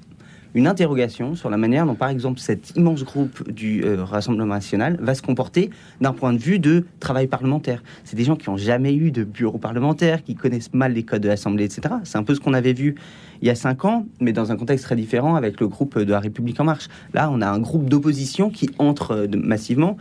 une 0.56 0.68
interrogation 0.68 1.36
sur 1.36 1.50
la 1.50 1.58
manière 1.58 1.86
dont, 1.86 1.96
par 1.96 2.10
exemple, 2.10 2.40
cet 2.40 2.76
immense 2.76 3.04
groupe 3.04 3.50
du 3.52 3.84
euh, 3.84 4.04
Rassemblement 4.04 4.54
national 4.54 4.98
va 5.02 5.16
se 5.16 5.22
comporter 5.22 5.70
d'un 6.02 6.14
point 6.14 6.34
de 6.34 6.38
vue 6.38 6.60
de 6.60 6.86
travail 7.00 7.28
parlementaire. 7.28 7.84
C'est 8.04 8.16
des 8.16 8.24
gens 8.24 8.36
qui 8.36 8.50
n'ont 8.50 8.58
jamais 8.58 8.94
eu 8.94 9.12
de 9.12 9.24
bureau 9.24 9.58
parlementaire, 9.58 10.24
qui 10.24 10.36
connaissent 10.36 10.74
mal 10.74 10.94
les 10.94 11.04
codes 11.04 11.22
de 11.24 11.28
l'Assemblée, 11.28 11.66
etc. 11.66 11.96
C'est 12.04 12.18
un 12.18 12.24
peu 12.24 12.36
ce 12.36 12.40
qu'on 12.40 12.54
avait 12.54 12.74
vu 12.74 12.96
il 13.42 13.48
y 13.48 13.52
a 13.52 13.56
cinq 13.56 13.86
ans, 13.86 14.06
mais 14.20 14.32
dans 14.32 14.52
un 14.52 14.56
contexte 14.56 14.86
très 14.86 14.96
différent 14.96 15.36
avec 15.36 15.60
le 15.60 15.68
groupe 15.68 15.98
de 15.98 16.12
la 16.12 16.20
République 16.20 16.60
en 16.60 16.66
marche. 16.66 16.88
Là, 17.14 17.30
on 17.32 17.42
a 17.42 17.48
un 17.48 17.60
groupe 17.60 17.90
d'opposition 17.90 18.50
qui 18.50 18.70
entre 18.78 19.12
euh, 19.12 19.28
massivement. 19.34 19.98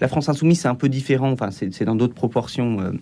La 0.00 0.08
France 0.08 0.28
insoumise, 0.28 0.60
c'est 0.60 0.68
un 0.68 0.74
peu 0.74 0.88
différent, 0.88 1.30
enfin, 1.30 1.50
c'est 1.50 1.72
c'est 1.72 1.84
dans 1.84 1.96
d'autres 1.96 2.14
proportions. 2.14 2.80
euh, 2.80 2.92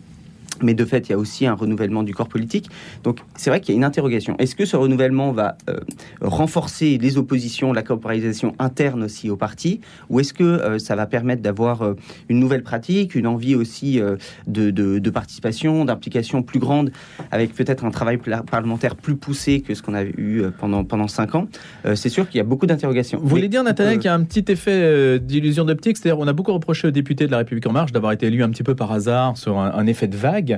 mais 0.63 0.75
de 0.75 0.85
fait, 0.85 1.09
il 1.09 1.13
y 1.13 1.15
a 1.15 1.19
aussi 1.19 1.47
un 1.47 1.55
renouvellement 1.55 2.03
du 2.03 2.15
corps 2.15 2.29
politique. 2.29 2.69
Donc, 3.05 3.19
c'est 3.37 3.51
vrai 3.51 3.61
qu'il 3.61 3.75
y 3.75 3.77
a 3.77 3.79
une 3.79 3.85
interrogation. 3.85 4.37
Est-ce 4.39 4.55
que 4.55 4.65
ce 4.65 4.77
renouvellement 4.77 5.33
va 5.33 5.57
euh, 5.69 5.77
renforcer 6.21 6.99
les 6.99 7.19
oppositions, 7.19 7.73
la 7.73 7.83
corporisation 7.83 8.55
interne 8.59 9.03
aussi 9.03 9.31
au 9.31 9.37
parti, 9.37 9.81
ou 10.09 10.21
est-ce 10.21 10.33
que 10.33 10.45
euh, 10.45 10.79
ça 10.79 10.97
va 10.97 11.07
permettre 11.07 11.43
d'avoir 11.43 11.83
euh, 11.83 11.95
une 12.29 12.39
nouvelle 12.39 12.63
pratique, 12.63 13.15
une 13.15 13.27
envie 13.27 13.55
aussi 13.55 14.01
de, 14.47 14.71
de- 14.71 14.99
de 14.99 15.11
participation, 15.11 15.85
d'implication 15.85 16.43
plus 16.43 16.59
grande, 16.59 16.93
avec 17.31 17.55
peut-être 17.55 17.85
un 17.85 17.91
travail 17.91 18.19
parlementaire 18.51 18.97
plus 18.97 19.17
poussé 19.17 19.61
que 19.61 19.75
ce 19.75 19.83
qu'on 19.83 19.95
a 19.95 20.05
eu 20.05 20.45
pendant, 20.59 20.85
pendant 20.85 21.09
cinq 21.09 21.35
ans? 21.35 21.49
C'est 21.95 22.09
sûr 22.09 22.29
qu'il 22.29 22.39
y 22.39 22.41
a 22.41 22.45
beaucoup 22.45 22.67
d'interrogations. 22.67 23.19
Vous 23.21 23.29
voulez 23.29 23.49
dire, 23.49 23.63
Nathanaël, 23.63 23.97
euh, 23.97 24.01
qu'il 24.01 24.07
y 24.07 24.09
a 24.09 24.15
un 24.15 24.23
petit 24.23 24.45
effet 24.51 25.19
d'illusion 25.19 25.65
d'optique? 25.65 25.97
C'est-à-dire, 25.97 26.19
on 26.21 26.29
a 26.29 26.33
beaucoup 26.33 26.53
reproché 26.53 26.89
aux 26.89 26.93
députés 26.93 27.27
de 27.27 27.31
la 27.31 27.39
République 27.39 27.67
En 27.67 27.73
Marche 27.73 27.93
d'avoir 27.93 28.13
été 28.13 28.27
élus 28.27 28.43
un 28.43 28.51
petit 28.51 28.63
peu 28.63 28.75
par 28.75 28.93
hasard 28.93 29.37
sur 29.37 29.59
un, 29.59 29.73
un 29.75 29.87
effet 29.87 30.09
de 30.09 30.17
vague, 30.17 30.52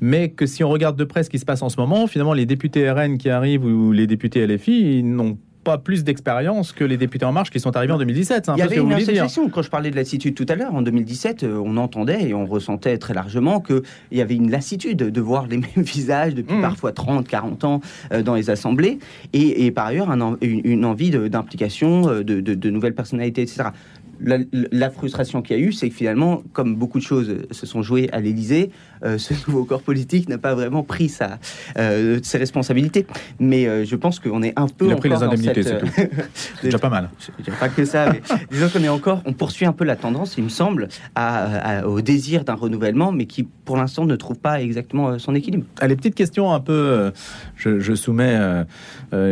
Mais 0.00 0.30
que 0.30 0.46
si 0.46 0.62
on 0.64 0.68
regarde 0.68 0.96
de 0.98 1.04
près 1.04 1.22
ce 1.22 1.30
qui 1.30 1.38
se 1.38 1.44
passe 1.44 1.62
en 1.62 1.68
ce 1.68 1.78
moment, 1.78 2.06
finalement, 2.06 2.34
les 2.34 2.46
députés 2.46 2.90
RN 2.90 3.18
qui 3.18 3.30
arrivent 3.30 3.64
ou 3.64 3.92
les 3.92 4.06
députés 4.06 4.46
LFI, 4.46 4.98
ils 4.98 5.08
n'ont 5.10 5.38
pas 5.64 5.76
plus 5.76 6.02
d'expérience 6.02 6.72
que 6.72 6.84
les 6.84 6.96
députés 6.96 7.26
En 7.26 7.32
Marche 7.32 7.50
qui 7.50 7.60
sont 7.60 7.76
arrivés 7.76 7.92
en 7.92 7.98
2017. 7.98 8.44
C'est 8.46 8.50
un 8.50 8.54
Il 8.54 8.58
y 8.60 8.62
avait 8.62 8.76
une 8.76 8.88
lassitude. 8.90 9.50
Quand 9.52 9.60
je 9.60 9.68
parlais 9.68 9.90
de 9.90 9.96
lassitude 9.96 10.34
tout 10.34 10.46
à 10.48 10.54
l'heure, 10.54 10.74
en 10.74 10.80
2017, 10.80 11.42
euh, 11.42 11.60
on 11.62 11.76
entendait 11.76 12.28
et 12.28 12.32
on 12.32 12.46
ressentait 12.46 12.96
très 12.96 13.12
largement 13.12 13.60
qu'il 13.60 13.82
y 14.12 14.22
avait 14.22 14.36
une 14.36 14.50
lassitude 14.50 14.96
de 14.96 15.20
voir 15.20 15.46
les 15.46 15.56
mêmes 15.58 15.68
visages 15.84 16.34
depuis 16.34 16.56
Mm. 16.56 16.62
parfois 16.62 16.92
30, 16.92 17.26
40 17.28 17.64
ans 17.64 17.80
euh, 18.14 18.22
dans 18.22 18.34
les 18.36 18.48
assemblées. 18.48 18.98
Et, 19.34 19.66
et 19.66 19.70
par 19.70 19.86
ailleurs, 19.86 20.10
un 20.10 20.38
une, 20.40 20.60
une 20.64 20.84
envie 20.86 21.10
d'implication, 21.10 22.08
euh, 22.08 22.22
de, 22.24 22.40
de- 22.40 22.54
de 22.54 22.70
nouvelles 22.70 22.94
personnalités, 22.94 23.42
etc. 23.42 23.64
La, 24.20 24.38
la 24.52 24.90
frustration 24.90 25.42
qu'il 25.42 25.56
y 25.56 25.60
a 25.60 25.62
eu, 25.62 25.72
c'est 25.72 25.88
que 25.88 25.94
finalement, 25.94 26.42
comme 26.52 26.74
beaucoup 26.76 26.98
de 26.98 27.04
choses 27.04 27.36
se 27.50 27.66
sont 27.66 27.82
jouées 27.82 28.08
à 28.12 28.20
l'Élysée, 28.20 28.70
euh, 29.04 29.16
ce 29.18 29.32
nouveau 29.46 29.64
corps 29.64 29.82
politique 29.82 30.28
n'a 30.28 30.38
pas 30.38 30.54
vraiment 30.54 30.82
pris 30.82 31.08
sa, 31.08 31.38
euh, 31.78 32.18
ses 32.22 32.38
responsabilités. 32.38 33.06
Mais 33.38 33.66
euh, 33.66 33.84
je 33.84 33.94
pense 33.96 34.18
qu'on 34.18 34.42
est 34.42 34.52
un 34.58 34.66
peu 34.66 34.86
Il 34.86 34.92
a 34.92 34.96
pris 34.96 35.08
les 35.08 35.22
indemnités, 35.22 35.62
c'est 35.62 35.74
euh, 35.74 35.80
C'est 36.34 36.64
déjà 36.64 36.78
pas 36.78 36.88
mal. 36.88 37.10
je 37.38 37.42
dirais 37.44 37.56
pas 37.60 37.68
que 37.68 37.84
ça, 37.84 38.10
mais 38.12 38.20
disons 38.50 38.68
qu'on 38.68 38.82
est 38.82 38.88
encore, 38.88 39.22
on 39.24 39.32
poursuit 39.32 39.66
un 39.66 39.72
peu 39.72 39.84
la 39.84 39.96
tendance, 39.96 40.34
il 40.38 40.44
me 40.44 40.48
semble, 40.48 40.88
à- 41.14 41.78
à- 41.80 41.86
au 41.86 42.00
désir 42.00 42.44
d'un 42.44 42.54
renouvellement, 42.54 43.12
mais 43.12 43.26
qui 43.26 43.44
pour 43.44 43.76
l'instant 43.76 44.04
ne 44.06 44.16
trouve 44.16 44.38
pas 44.38 44.60
exactement 44.62 45.18
son 45.18 45.34
équilibre. 45.34 45.64
Allez, 45.80 45.94
petite 45.96 46.14
question 46.14 46.52
un 46.52 46.60
peu. 46.60 47.12
je, 47.56 47.78
je 47.80 47.94
soumets 47.94 48.38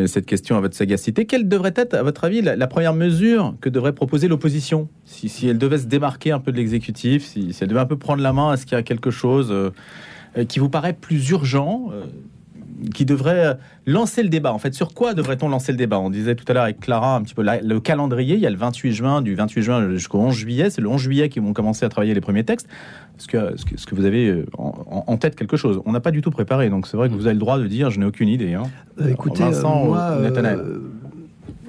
cette 0.06 0.26
question 0.26 0.56
à 0.56 0.60
votre 0.60 0.76
sagacité. 0.76 1.24
Quelle 1.24 1.48
devrait 1.48 1.72
être, 1.76 1.94
à 1.94 2.02
votre 2.02 2.24
avis, 2.24 2.42
la, 2.42 2.54
la 2.56 2.66
première 2.66 2.92
mesure 2.94 3.54
que 3.60 3.68
devrait 3.68 3.92
proposer 3.94 4.28
l'opposition 4.28 4.75
si, 5.04 5.28
si 5.28 5.48
elle 5.48 5.58
devait 5.58 5.78
se 5.78 5.86
démarquer 5.86 6.32
un 6.32 6.40
peu 6.40 6.52
de 6.52 6.56
l'exécutif, 6.56 7.24
si, 7.24 7.52
si 7.52 7.62
elle 7.62 7.68
devait 7.68 7.80
un 7.80 7.86
peu 7.86 7.96
prendre 7.96 8.22
la 8.22 8.32
main, 8.32 8.52
est-ce 8.52 8.66
qu'il 8.66 8.76
y 8.76 8.78
a 8.78 8.82
quelque 8.82 9.10
chose 9.10 9.48
euh, 9.50 9.70
euh, 10.36 10.44
qui 10.44 10.58
vous 10.58 10.68
paraît 10.68 10.92
plus 10.92 11.30
urgent 11.30 11.90
euh, 11.92 12.04
qui 12.92 13.04
devrait 13.04 13.56
lancer 13.86 14.22
le 14.22 14.28
débat? 14.28 14.52
En 14.52 14.58
fait, 14.58 14.74
sur 14.74 14.94
quoi 14.94 15.14
devrait-on 15.14 15.48
lancer 15.48 15.72
le 15.72 15.78
débat? 15.78 15.98
On 15.98 16.10
disait 16.10 16.34
tout 16.34 16.44
à 16.48 16.52
l'heure 16.52 16.64
avec 16.64 16.80
Clara 16.80 17.16
un 17.16 17.22
petit 17.22 17.34
peu 17.34 17.42
le 17.42 17.80
calendrier. 17.80 18.34
Il 18.34 18.40
y 18.40 18.46
a 18.46 18.50
le 18.50 18.56
28 18.56 18.92
juin, 18.92 19.22
du 19.22 19.34
28 19.34 19.62
juin 19.62 19.90
jusqu'au 19.90 20.18
11 20.18 20.34
juillet. 20.34 20.70
C'est 20.70 20.82
le 20.82 20.88
11 20.88 21.00
juillet 21.00 21.28
qu'ils 21.28 21.42
vont 21.42 21.52
commencer 21.52 21.86
à 21.86 21.88
travailler 21.88 22.12
les 22.12 22.20
premiers 22.20 22.44
textes. 22.44 22.68
Est-ce 23.18 23.28
que, 23.28 23.56
ce 23.56 23.86
que 23.86 23.94
vous 23.94 24.04
avez 24.04 24.44
en, 24.58 25.16
tête 25.16 25.36
quelque 25.36 25.56
chose? 25.56 25.80
On 25.86 25.92
n'a 25.92 26.00
pas 26.00 26.10
du 26.10 26.20
tout 26.20 26.30
préparé, 26.30 26.68
donc 26.68 26.86
c'est 26.86 26.98
vrai 26.98 27.08
que 27.08 27.14
vous 27.14 27.26
avez 27.26 27.34
le 27.34 27.40
droit 27.40 27.58
de 27.58 27.66
dire 27.66 27.88
je 27.88 27.98
n'ai 27.98 28.04
aucune 28.04 28.28
idée. 28.28 28.52
Hein. 28.52 28.64
écoutez, 29.08 29.44
moi, 29.44 30.18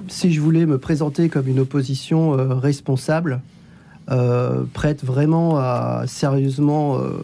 si 0.08 0.32
je 0.32 0.40
voulais 0.40 0.66
me 0.66 0.78
présenter 0.78 1.28
comme 1.28 1.48
une 1.48 1.60
opposition 1.60 2.30
responsable, 2.58 3.40
euh, 4.10 4.64
prête 4.72 5.04
vraiment 5.04 5.58
à 5.58 6.04
sérieusement 6.06 6.98
euh, 6.98 7.18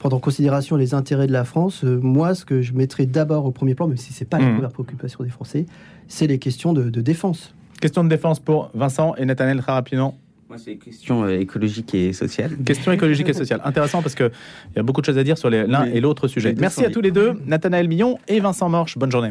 prendre 0.00 0.16
en 0.16 0.18
considération 0.18 0.74
les 0.74 0.92
intérêts 0.92 1.28
de 1.28 1.32
la 1.32 1.44
France, 1.44 1.84
euh, 1.84 2.00
moi, 2.02 2.34
ce 2.34 2.44
que 2.44 2.62
je 2.62 2.72
mettrais 2.72 3.06
d'abord 3.06 3.46
au 3.46 3.52
premier 3.52 3.76
plan, 3.76 3.86
même 3.86 3.96
si 3.96 4.12
c'est 4.12 4.24
pas 4.24 4.40
la 4.40 4.48
mmh. 4.48 4.54
première 4.54 4.72
préoccupation 4.72 5.22
des 5.22 5.30
Français, 5.30 5.66
c'est 6.08 6.26
les 6.26 6.40
questions 6.40 6.72
de, 6.72 6.90
défense. 7.00 7.54
Question 7.80 8.02
de 8.02 8.08
défense 8.08 8.40
pour 8.40 8.70
Vincent 8.74 9.14
et 9.14 9.24
Nathaniel 9.24 9.60
très 9.60 9.70
rapidement. 9.70 10.18
Moi, 10.48 10.58
c'est 10.58 10.76
question 10.76 11.28
écologique 11.28 11.94
et 11.94 12.12
sociale. 12.12 12.56
Question 12.64 12.90
écologique 12.90 13.28
et 13.28 13.32
sociale. 13.32 13.60
Intéressant 13.64 14.02
parce 14.02 14.14
qu'il 14.16 14.30
y 14.74 14.78
a 14.78 14.82
beaucoup 14.82 15.00
de 15.00 15.06
choses 15.06 15.18
à 15.18 15.24
dire 15.24 15.38
sur 15.38 15.50
l'un 15.50 15.84
et 15.84 16.00
l'autre 16.00 16.26
sujet. 16.26 16.54
Merci 16.58 16.84
à 16.84 16.90
tous 16.90 17.00
les 17.00 17.10
deux, 17.12 17.34
Nathanaël 17.46 17.88
Millon 17.88 18.18
et 18.26 18.40
Vincent 18.40 18.68
Morche. 18.68 18.98
Bonne 18.98 19.12
journée. 19.12 19.30